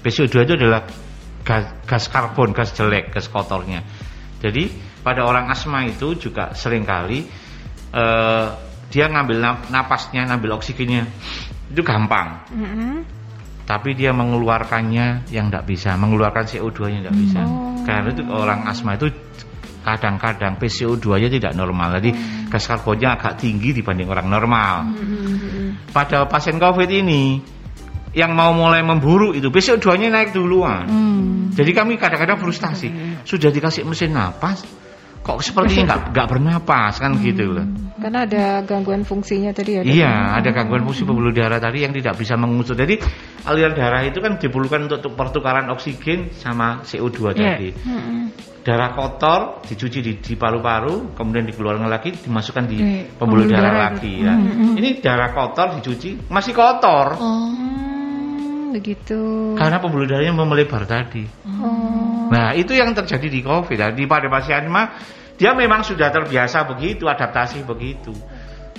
[0.06, 0.86] PCO2 itu adalah
[1.42, 3.82] gas, gas karbon, gas jelek, gas kotornya.
[4.38, 4.70] Jadi
[5.02, 7.26] pada orang asma itu juga sering kali
[7.90, 8.48] eh,
[8.94, 11.10] dia ngambil nap- napasnya, ngambil oksigennya
[11.74, 12.46] itu gampang.
[12.54, 12.94] Mm-mm.
[13.66, 17.42] Tapi dia mengeluarkannya yang tidak bisa, mengeluarkan CO2-nya tidak bisa.
[17.82, 19.10] Karena itu orang asma itu
[19.82, 21.98] kadang-kadang PCO2-nya tidak normal.
[21.98, 22.14] Jadi
[22.46, 24.94] gas karbonnya agak tinggi dibanding orang normal.
[25.90, 27.42] Pada pasien COVID ini
[28.16, 30.88] yang mau mulai memburuk itu PCO2-nya naik duluan.
[30.88, 31.32] Hmm.
[31.52, 32.88] Jadi kami kadang-kadang frustasi,
[33.28, 34.64] sudah dikasih mesin napas,
[35.20, 37.68] kok sepertinya nggak nggak bernapas kan gitu loh.
[37.96, 39.82] Karena ada gangguan fungsinya tadi ya.
[39.82, 42.76] Iya, ada gangguan fungsi pembuluh darah tadi yang tidak bisa mengusut.
[42.76, 43.00] Jadi
[43.48, 47.56] aliran darah itu kan diperlukan untuk pertukaran oksigen sama CO2 Iya.
[47.56, 47.70] tadi.
[48.66, 52.78] Darah kotor dicuci di, di paru-paru, kemudian dikeluarkan lagi, dimasukkan di
[53.16, 54.14] pembuluh pembuluh darah, darah lagi.
[54.26, 54.34] Ya.
[54.76, 57.95] Ini darah kotor dicuci masih kotor Hmm,
[58.76, 59.20] begitu.
[59.56, 61.24] karena pembuluh darahnya melebar tadi.
[61.48, 62.28] Oh.
[62.28, 63.78] Nah, itu yang terjadi di COVID.
[63.80, 65.00] Nah, di pada pasien mah
[65.36, 68.12] dia memang sudah terbiasa begitu, adaptasi begitu.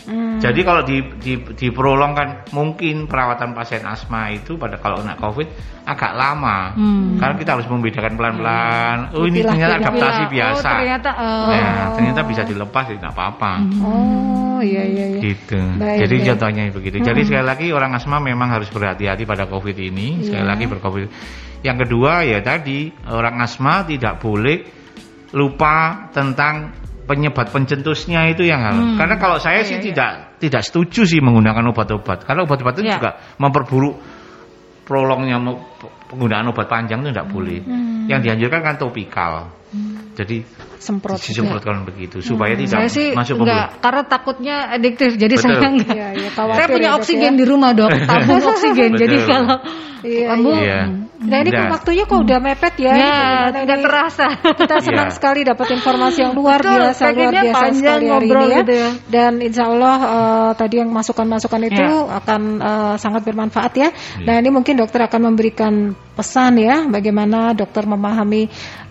[0.07, 0.39] Hmm.
[0.39, 5.49] Jadi kalau di, di, diprolongkan mungkin perawatan pasien asma itu pada kalau kena COVID
[5.83, 6.79] agak lama.
[6.79, 7.19] Hmm.
[7.19, 8.97] Karena kita harus membedakan pelan-pelan.
[9.19, 10.69] Oh ini ternyata adaptasi Oh, biasa.
[10.79, 11.51] ternyata oh.
[11.51, 13.53] Ya, ternyata bisa dilepas tidak apa-apa.
[13.83, 15.21] Oh, iya iya iya.
[15.21, 15.57] Gitu.
[15.77, 16.27] Baik, Jadi baik.
[16.33, 16.97] contohnya begitu.
[17.01, 20.25] Jadi sekali lagi orang asma memang harus berhati-hati pada COVID ini.
[20.25, 20.51] Sekali Iya.
[20.53, 21.09] lagi bercovid.
[21.65, 24.63] Yang kedua ya tadi orang asma tidak boleh
[25.35, 26.71] lupa tentang
[27.07, 28.83] penyebab pencetusnya itu yang harus.
[28.83, 28.99] Hmm.
[28.99, 29.85] Karena kalau saya Iya, sih iya.
[29.91, 32.27] tidak tidak setuju sih menggunakan obat-obat.
[32.27, 32.99] Karena obat-obat itu Iya.
[32.99, 33.95] juga memperburuk
[34.87, 35.39] prolongnya
[36.07, 37.59] penggunaan obat panjang itu tidak boleh.
[37.63, 38.07] Hmm.
[38.07, 39.33] Yang dianjurkan kan topikal.
[40.17, 40.49] Jadi
[40.81, 41.21] Semprot.
[41.21, 42.87] disemprotkan begitu supaya tidak Hmm.
[42.87, 45.11] Saya sih masuk enggak karena takutnya adiktif.
[45.15, 45.45] Jadi Betul.
[45.45, 45.93] saya enggak.
[45.97, 47.39] Iya, iya, khawatir Saya punya ya, oksigen ya.
[47.41, 47.91] di rumah, Dok.
[48.09, 48.91] Tabung oksigen.
[48.95, 49.01] Betul.
[49.05, 49.57] Jadi kalau
[50.07, 50.81] Iya, tabung Iya.
[51.17, 51.73] Nah ini Nah.
[51.73, 52.93] waktunya kok udah mepet ya.
[52.93, 53.85] ya Gimana tidak ini?
[53.89, 54.27] terasa.
[54.55, 55.17] Kita senang Iya.
[55.17, 58.59] sekali dapat informasi yang luar Betul, biasa, luar biasa sekali hari ngobrol ini ya.
[58.63, 58.91] gitu ya.
[59.11, 62.19] Dan insya Allah eh, tadi yang masukan-masukan itu Ya.
[62.21, 63.89] akan eh, sangat bermanfaat ya.
[63.91, 64.25] Iya.
[64.29, 65.75] Nah ini mungkin dokter akan memberikan
[66.15, 68.47] pesan ya, bagaimana dokter memahami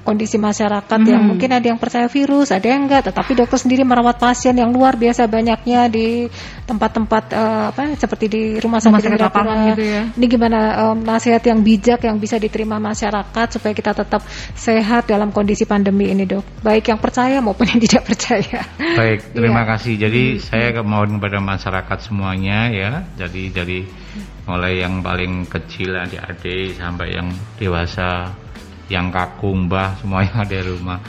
[0.05, 4.15] kondisi masyarakat yang mungkin ada yang percaya virus, ada yang enggak, tetapi dokter sendiri merawat
[4.15, 6.29] pasien yang luar biasa banyaknya di
[6.63, 9.41] tempat-tempat eh, apa seperti di rumah sakit, Rumah sakit Indrapura.
[9.41, 10.01] lapangan gitu ya.
[10.13, 10.59] Ini gimana
[10.93, 14.21] em, nasihat yang bijak yang bisa diterima masyarakat supaya kita tetap
[14.53, 16.61] sehat dalam kondisi pandemi ini, Dok.
[16.61, 18.61] Baik yang percaya maupun yang tidak percaya.
[18.77, 19.69] Baik, terima Iya.
[19.73, 19.93] kasih.
[19.97, 22.91] Jadi saya mohon kepada masyarakat semuanya ya.
[23.17, 23.79] Jadi dari
[24.45, 28.29] mulai yang paling kecil adik-adik sampai yang dewasa,
[28.85, 30.99] yang kaku, mbah, semua yang ada di rumah.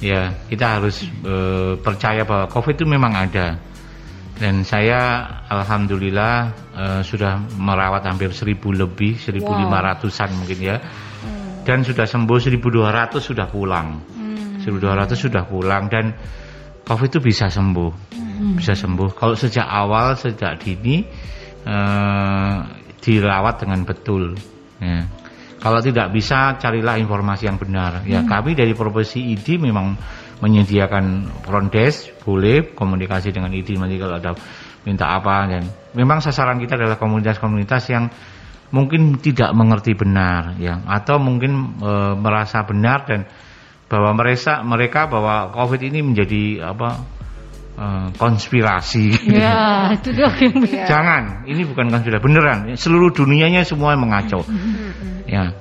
[0.00, 3.56] Ya, kita harus eh, percaya bahwa COVID itu memang ada.
[4.36, 6.34] Dan saya alhamdulillah
[6.76, 10.76] eh, sudah merawat hampir seribu lebih, 1500-an mungkin ya.
[11.66, 13.98] Dan sudah sembuh 1200 sudah pulang.
[14.62, 16.14] 1200 sudah pulang dan
[16.86, 17.90] COVID itu bisa sembuh.
[18.54, 19.10] Bisa sembuh.
[19.16, 21.02] Kalau sejak awal, sejak dini
[21.64, 22.56] eh,
[23.00, 24.36] dirawat dengan betul.
[24.78, 25.25] Ya.
[25.56, 28.04] Kalau tidak bisa, carilah informasi yang benar.
[28.04, 29.96] Ya, kami dari profesi ID memang
[30.44, 31.04] menyediakan
[31.48, 34.36] front desk, boleh komunikasi dengan ID nanti kalau ada
[34.84, 35.48] minta apa.
[35.48, 35.64] Dan
[35.96, 38.04] memang sasaran kita adalah komunitas-komunitas yang
[38.68, 43.24] mungkin tidak mengerti benar, ya, atau mungkin e, merasa benar dan
[43.86, 47.15] bahwa mereka mereka bahwa COVID ini menjadi apa
[47.76, 49.28] e, konspirasi.
[49.28, 50.10] Ya, itu
[50.90, 52.58] Jangan, ini bukan konspirasi beneran.
[52.74, 54.42] Seluruh dunianya semua mengacau.
[55.28, 55.52] Ya,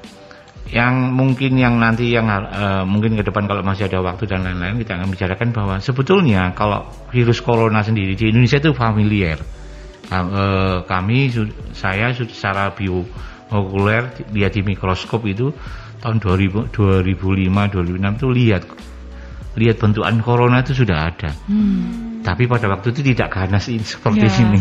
[0.74, 4.82] yang mungkin yang nanti yang eh, mungkin ke depan kalau masih ada waktu dan lain-lain
[4.82, 9.38] kita akan bicarakan bahwa sebetulnya kalau virus corona sendiri di Indonesia itu familiar.
[10.10, 15.54] Eh, kami, su- saya secara biomolekuler lihat di mikroskop itu
[16.02, 18.64] tahun 2000, 2005, 2006 itu lihat
[19.56, 21.32] lihat bentukan corona itu sudah ada.
[22.26, 24.42] Tapi pada waktu itu tidak ganas ini seperti Ya.
[24.44, 24.60] ini.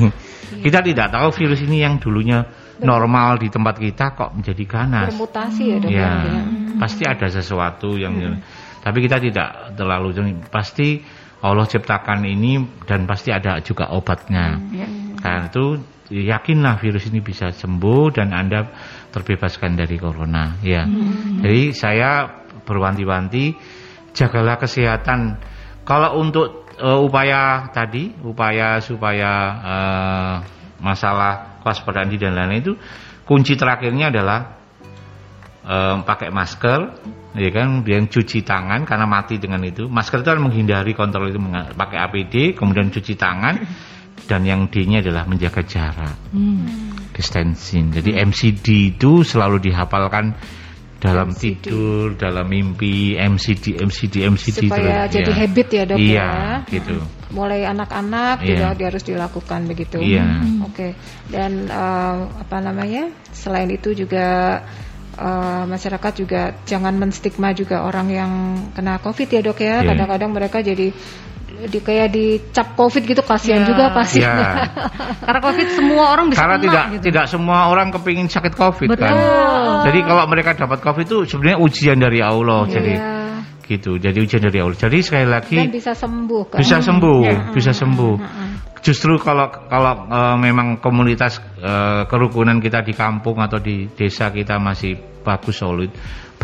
[0.61, 2.45] Kita tidak tahu virus ini yang dulunya
[2.81, 5.11] normal di tempat kita kok menjadi ganas.
[5.15, 5.91] Bermutasi ya, Dok.
[5.91, 6.43] Ya, ya.
[6.79, 8.39] pasti ada sesuatu yang
[8.85, 10.13] tapi kita tidak terlalu
[10.53, 11.01] pasti
[11.41, 14.61] Allah ciptakan ini dan pasti ada juga obatnya.
[14.73, 14.89] Ya.
[15.25, 15.81] Karena itu
[16.13, 18.69] yakinlah virus ini bisa sembuh dan Anda
[19.09, 20.61] terbebaskan dari corona.
[20.61, 20.85] Ya.
[21.41, 22.29] Jadi saya
[22.65, 23.57] berwanti-wanti
[24.15, 25.37] jagalah kesehatan.
[25.85, 30.35] Kalau untuk eh, upaya tadi, upaya supaya eh,
[30.81, 32.73] masalah kewaspadaan diri dan lain-lain itu
[33.27, 34.41] kunci terakhirnya adalah
[35.67, 36.81] eh, pakai masker,
[37.37, 39.91] ya kan, kemudian cuci tangan karena mati dengan itu.
[39.91, 41.43] Masker itu kan menghindari kontrol itu
[41.75, 43.61] pakai APD, kemudian cuci tangan,
[44.25, 46.17] dan yang D-nya adalah menjaga jarak,
[47.13, 47.93] distancing.
[47.93, 50.33] Jadi MCD itu selalu dihafalkan
[51.05, 55.37] dalam tidur, dalam mimpi, MCD, MCD, MCD Supaya terus, jadi ya.
[55.37, 56.73] habit ya, Dok, Iya, ya.
[56.73, 56.97] gitu.
[57.35, 58.73] mulai anak-anak Iya.
[58.73, 59.99] juga harus dilakukan begitu.
[60.01, 60.25] Iya.
[60.65, 60.95] Oke.
[61.29, 63.11] Dan eh, apa namanya?
[63.35, 64.63] Selain itu juga
[65.19, 68.33] eh, masyarakat juga jangan menstigma juga orang yang
[68.73, 69.83] kena COVID ya dok ya.
[69.83, 69.93] Iya.
[69.93, 70.89] Kadang-kadang mereka jadi
[71.65, 73.69] di kayak dicap COVID gitu kasihan Iya.
[73.69, 74.21] juga pasti.
[74.21, 74.35] Iya.
[75.25, 77.05] Karena COVID semua orang bisa Karena kena tidak gitu.
[77.09, 79.05] tidak semua orang kepingin sakit COVID Betul.
[79.07, 79.17] kan.
[79.87, 82.67] Jadi kalau mereka dapat COVID itu sebenarnya ujian dari Allah.
[82.67, 83.13] Jadi Iya.
[83.65, 83.97] gitu.
[83.97, 84.77] Jadi ujian dari Allah.
[84.77, 86.59] Jadi sekali lagi Dan bisa sembuh kan.
[86.61, 87.39] bisa sembuh, Iya.
[87.53, 88.15] bisa sembuh.
[88.85, 94.61] Justru kalau kalau eh, memang komunitas eh, kerukunan kita di kampung atau di desa kita
[94.61, 94.93] masih
[95.25, 95.89] bagus solid,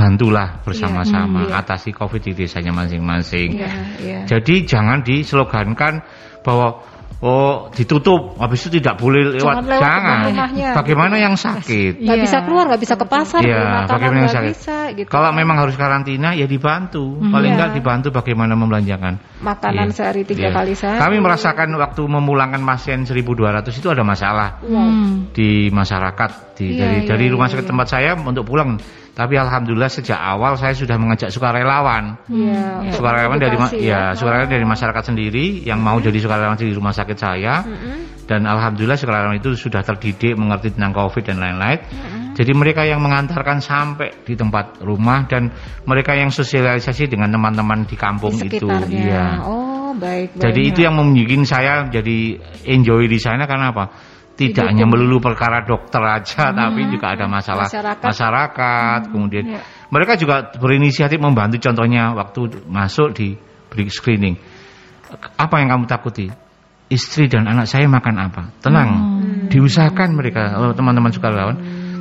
[0.00, 1.60] bantulah bersama-sama Iya.
[1.60, 3.60] atasi Covid di desanya masing-masing.
[3.60, 4.20] Iya, iya.
[4.24, 6.00] Jadi jangan dislogankan
[6.40, 6.80] bahwa
[7.20, 9.60] oh ditutup, habis itu tidak boleh lewat.
[9.60, 10.68] Jangan lewat depan rumahnya.
[10.72, 12.00] Bagaimana yang sakit?
[12.00, 12.24] Nggak Iya.
[12.24, 14.52] bisa keluar, nggak bisa ke pasar, beli Iya, makanan bagaimana yang sakit?
[14.56, 15.08] bisa gitu.
[15.12, 17.56] Kalau memang harus karantina ya dibantu, paling Iya.
[17.60, 19.96] enggak dibantu bagaimana membelanjakan makanan Iya.
[19.96, 20.54] sehari tiga Iya.
[20.54, 21.00] kali sehari.
[21.00, 25.32] Kami merasakan waktu memulangkan pasien 1200 itu ada masalah Hmm.
[25.32, 27.70] di masyarakat di, Iya, dari iya, dari rumah iya, sakit iya.
[27.72, 28.76] tempat saya untuk pulang.
[29.10, 32.16] Tapi alhamdulillah sejak awal saya sudah mengajak sukarelawan.
[32.30, 36.56] Iya, untuk Sukarelawan dari ma- edukasi ya, sukarelawan dari masyarakat sendiri yang mau jadi sukarelawan
[36.56, 37.64] di rumah sakit saya.
[38.24, 41.82] Dan alhamdulillah sukarelawan itu sudah terdidik mengerti tentang Covid dan lain-lain.
[42.40, 45.52] Jadi mereka yang mengantarkan sampai di tempat rumah dan
[45.84, 48.64] mereka yang sosialisasi dengan teman-teman di kampung di itu.
[48.64, 49.44] Iya.
[49.44, 50.40] Oh, baik.
[50.40, 50.70] Jadi baik.
[50.72, 53.92] itu yang membuat saya jadi enjoy di sana karena apa?
[54.40, 58.08] Tidak hanya melulu perkara dokter aja, tapi juga ada masalah Masyarakat.
[58.08, 59.00] masyarakat.
[59.12, 59.60] Kemudian Iya.
[59.92, 61.60] mereka juga berinisiatif membantu.
[61.60, 63.36] Contohnya waktu masuk di
[63.68, 64.40] break screening,
[65.36, 66.32] apa yang kamu takuti?
[66.88, 68.42] Istri dan anak saya makan apa?
[68.64, 68.88] Tenang,
[69.52, 71.56] diusahakan mereka teman-teman sukarelawan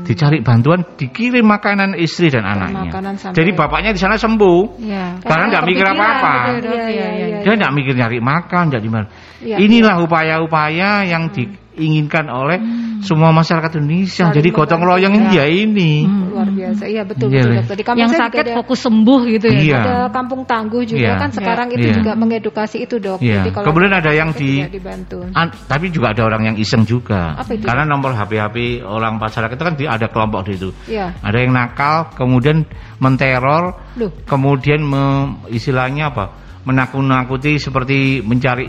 [0.05, 2.91] dicari bantuan, dikirim makanan istri dan anaknya.
[2.91, 4.59] makanan Jadi bapaknya di sana sembuh.
[4.79, 5.21] Iya.
[5.23, 6.35] Karena nggak mikir apa-apa.
[6.59, 9.07] betul, Iya, iya, Iya, iya, Dia tidak mikir nyari makan, di mana.
[9.39, 11.31] Iya, Inilah upaya-upaya yang
[11.80, 12.59] diinginkan oleh
[12.99, 14.27] semua masyarakat Indonesia.
[14.27, 15.45] Saling Jadi gotong royong ini ya.
[15.47, 15.91] ini.
[16.30, 16.84] luar biasa.
[16.86, 17.57] Iya betul Iya, betul Le.
[17.63, 17.75] dokter.
[17.80, 19.59] Di kampung Yang sakit ada- fokus sembuh gitu ya.
[19.59, 19.80] Iya.
[19.80, 21.13] ada kampung tangguh juga Iya.
[21.15, 21.95] kan sekarang itu Iya.
[21.95, 23.19] juga mengedukasi itu dok.
[23.19, 23.41] Iya.
[23.41, 25.19] Jadi kalau Kemudian ada yang di- dibantu.
[25.32, 27.34] An- tapi juga ada orang yang iseng juga.
[27.39, 27.63] Apa itu?
[27.63, 30.69] Karena nomor HP-HP orang masyarakat itu kan di- ada kelompok di itu.
[30.88, 31.15] Iya.
[31.23, 32.67] Ada yang nakal, kemudian
[32.99, 34.11] menteror, Loh.
[34.27, 36.36] kemudian me- istilahnya apa?
[36.63, 38.67] Menakut-nakuti seperti mencari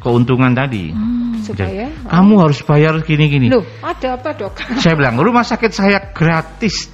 [0.00, 0.90] keuntungan tadi.
[1.40, 3.48] supaya Jadi, kamu harus bayar gini-gini.
[3.52, 4.56] Loh, ada apa dok?
[4.82, 6.88] Saya bilang rumah sakit saya gratis.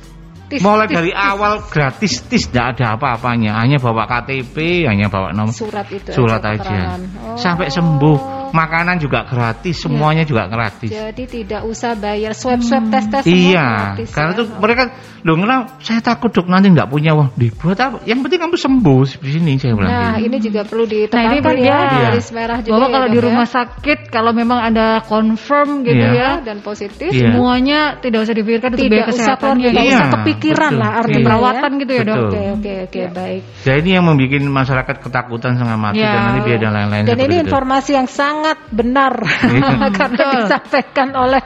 [0.46, 1.18] Tis, Mulai tis, dari tis.
[1.18, 6.38] awal gratis, tis tidak ada apa-apanya, hanya bawa KTP, hanya bawa nomor Surat itu surat
[6.38, 7.02] aja.
[7.18, 7.34] Oh.
[7.34, 8.35] sampai sembuh.
[8.52, 10.90] Makanan juga gratis, semuanya juga gratis.
[10.90, 13.66] Jadi tidak usah bayar swab swab tes tes semua Iya,
[13.96, 14.38] gratis karena ya.
[14.38, 14.82] tuh mereka
[15.22, 17.34] loh kenapa saya takut dok nanti nggak punya uang.
[17.34, 17.96] Dibuat apa?
[18.06, 19.90] Yang penting kamu sembuh di sini saya bilang.
[19.90, 20.26] Nah gitu.
[20.26, 23.12] ini juga perlu Nah ini ditekankan ya di garis merah juga bahwa ya, kalau dok
[23.12, 23.24] di ya.
[23.26, 26.12] rumah sakit kalau memang ada confirm gitu Iya.
[26.14, 27.32] ya dan positif Iya.
[27.32, 29.82] semuanya tidak usah dipikirkan untuk biaya tidak usah tidak ya.
[29.82, 30.80] Iya, usah kepikiran betul.
[30.82, 31.00] lah Iya.
[31.00, 32.16] artinya perawatan gitu ya dok.
[32.26, 33.40] Oke oke oke baik.
[33.66, 36.10] Ya ini yang membuat masyarakat ketakutan setengah mati Ya.
[36.12, 37.04] dan nanti biaya dan lain-lain.
[37.06, 37.44] Dan ini itu.
[37.48, 38.35] informasi yang sangat
[38.68, 39.12] benar
[39.98, 40.38] karena Betul.
[40.42, 41.42] disampaikan oleh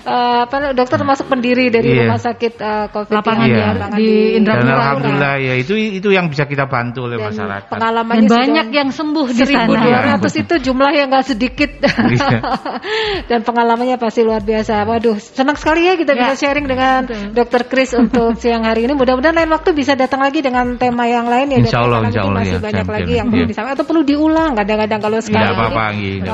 [0.00, 2.08] eh, apa dokter termasuk pendiri dari Iya.
[2.08, 4.72] rumah sakit eh, COVID Lapangan yang ya, lapangan di Indrapura.
[4.74, 7.70] Alhamdulillah ya itu itu yang bisa kita bantu oleh Dan masyarakat.
[7.70, 10.18] pengalamannya Dan banyak yang sembuh di sana.
[10.18, 11.70] 1200 itu jumlah yang nggak sedikit
[12.14, 12.38] Iya.
[13.30, 14.84] dan pengalamannya pasti luar biasa.
[14.84, 16.30] Waduh, senang sekali ya kita Ya.
[16.30, 17.66] bisa sharing dengan Dr.
[17.66, 18.94] Chris untuk siang hari ini.
[18.94, 21.58] Mudah-mudahan lain waktu bisa datang lagi dengan tema yang lain ya.
[21.60, 22.62] Insya Allah, Karena insya Allah, masih ya.
[22.62, 23.50] banyak lagi yang perlu Iya.
[23.50, 24.52] disampaikan atau perlu diulang.
[24.54, 25.84] Kadang-kadang kalau sekarang ah, apa-apa.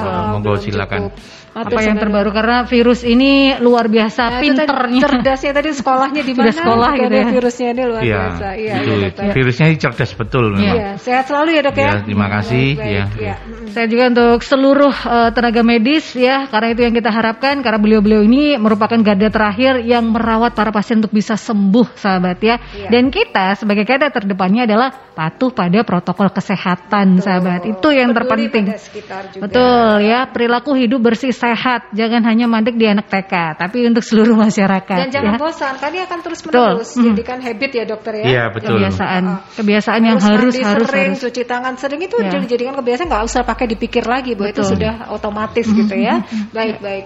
[0.05, 1.01] Monggo, belum silakan.
[1.09, 1.40] cukup.
[1.51, 5.01] Apa yang terbaru karena virus ini luar biasa Nah, tadi pinternya.
[5.03, 6.59] cerdasnya tadi sekolahnya di Sudah mana?
[6.63, 7.27] sekolah gitu ya.
[7.27, 8.47] Virusnya ini luar Iya, biasa.
[8.55, 9.33] Iya, itu iya, dokter.
[9.35, 10.77] virusnya ini cerdas betul memang.
[10.79, 11.83] Iya, sehat selalu ya dok ya.
[11.83, 13.05] Ya, terima kasih, Baik, baik, ya.
[13.19, 13.35] ya.
[13.71, 18.23] Saya juga untuk seluruh eh, tenaga medis ya, karena itu yang kita harapkan karena beliau-beliau
[18.23, 22.57] ini merupakan garda terakhir yang merawat para pasien untuk bisa sembuh, sahabat ya.
[22.63, 22.89] Iya.
[22.91, 27.67] Dan kita sebagai garda terdepannya adalah patuh pada protokol kesehatan, sahabat.
[27.67, 28.65] Itu yang Peduli terpenting.
[28.71, 29.43] pada sekitar juga.
[29.47, 34.37] Betul ya, perilaku hidup bersih sehat, jangan hanya mandek di anak TK, tapi untuk seluruh
[34.37, 35.09] masyarakat.
[35.09, 35.41] Dan jangan ya.
[35.41, 36.61] bosan, kan ini akan terus Betul.
[36.77, 36.91] menerus.
[36.93, 37.05] Hmm.
[37.09, 38.25] Jadikan habit ya dokter ya.
[38.29, 38.77] Iya, betul.
[38.77, 39.39] Kebiasaan, ah.
[39.57, 41.25] kebiasaan yang harus mandi harus sering, harus.
[41.25, 42.37] cuci tangan sering itu Ya.
[42.37, 44.73] dijadikan kebiasaan nggak usah pakai dipikir lagi bahwa itu Betul.
[44.77, 46.21] sudah otomatis gitu ya.
[46.53, 47.05] Baik baik.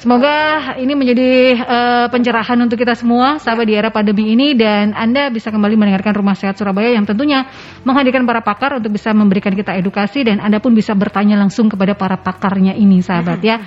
[0.00, 5.28] Semoga ini menjadi eh, pencerahan untuk kita semua sahabat di era pandemi ini dan Anda
[5.28, 7.44] bisa kembali mendengarkan Rumah Sehat Surabaya yang tentunya
[7.84, 11.92] menghadirkan para pakar untuk bisa memberikan kita edukasi dan Anda pun bisa bertanya langsung kepada
[11.92, 13.60] para pakarnya ini sahabat ya.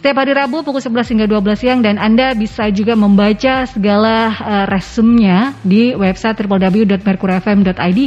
[0.00, 4.64] Setiap hari Rabu pukul 11 hingga 12 siang dan Anda bisa juga membaca segala eh,
[4.64, 8.00] resumnya di website www.merkurfm.id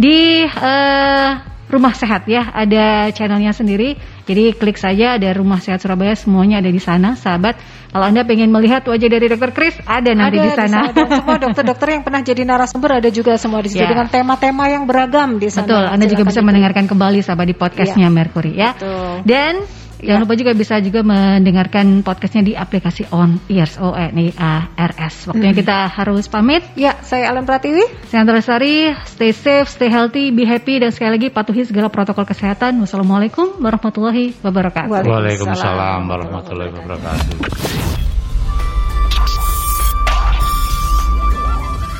[0.00, 0.18] di
[0.48, 1.30] eh,
[1.66, 3.98] Rumah Sehat ya, ada channelnya sendiri.
[4.22, 7.58] Jadi klik saja ada Rumah Sehat Surabaya semuanya ada di sana, sahabat.
[7.90, 9.50] Kalau Anda pengen melihat wajah dari Dr.
[9.50, 10.78] Chris, ada nanti ada di sana.
[10.94, 13.90] Dan semua dokter-dokter yang pernah jadi narasumber ada juga semua di situ Ya.
[13.90, 15.66] dengan tema-tema yang beragam di sana.
[15.66, 18.70] Betul, Anda juga Silakan bisa mendengarkan kembali sahabat di podcastnya Mercury ya.
[18.76, 19.26] Betul.
[19.26, 19.52] Dan
[20.00, 24.68] jangan lupa juga bisa juga mendengarkan podcastnya di aplikasi On Ears O N E A
[24.76, 25.30] R S.
[25.32, 26.62] Waktunya kita harus pamit.
[26.76, 27.84] Ya, saya Alan Pratiwi.
[28.12, 32.28] Saya Antara Lestari, stay safe, stay healthy, be happy dan sekali lagi patuhi segala protokol
[32.28, 32.76] kesehatan.
[32.84, 34.92] Wassalamualaikum warahmatullahi wabarakatuh.
[34.92, 37.36] Waalaikumsalam warahmatullahi wabarakatuh.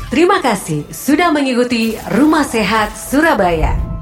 [0.07, 3.96] Terima kasih sudah mengikuti Rumah Sehat Surabaya.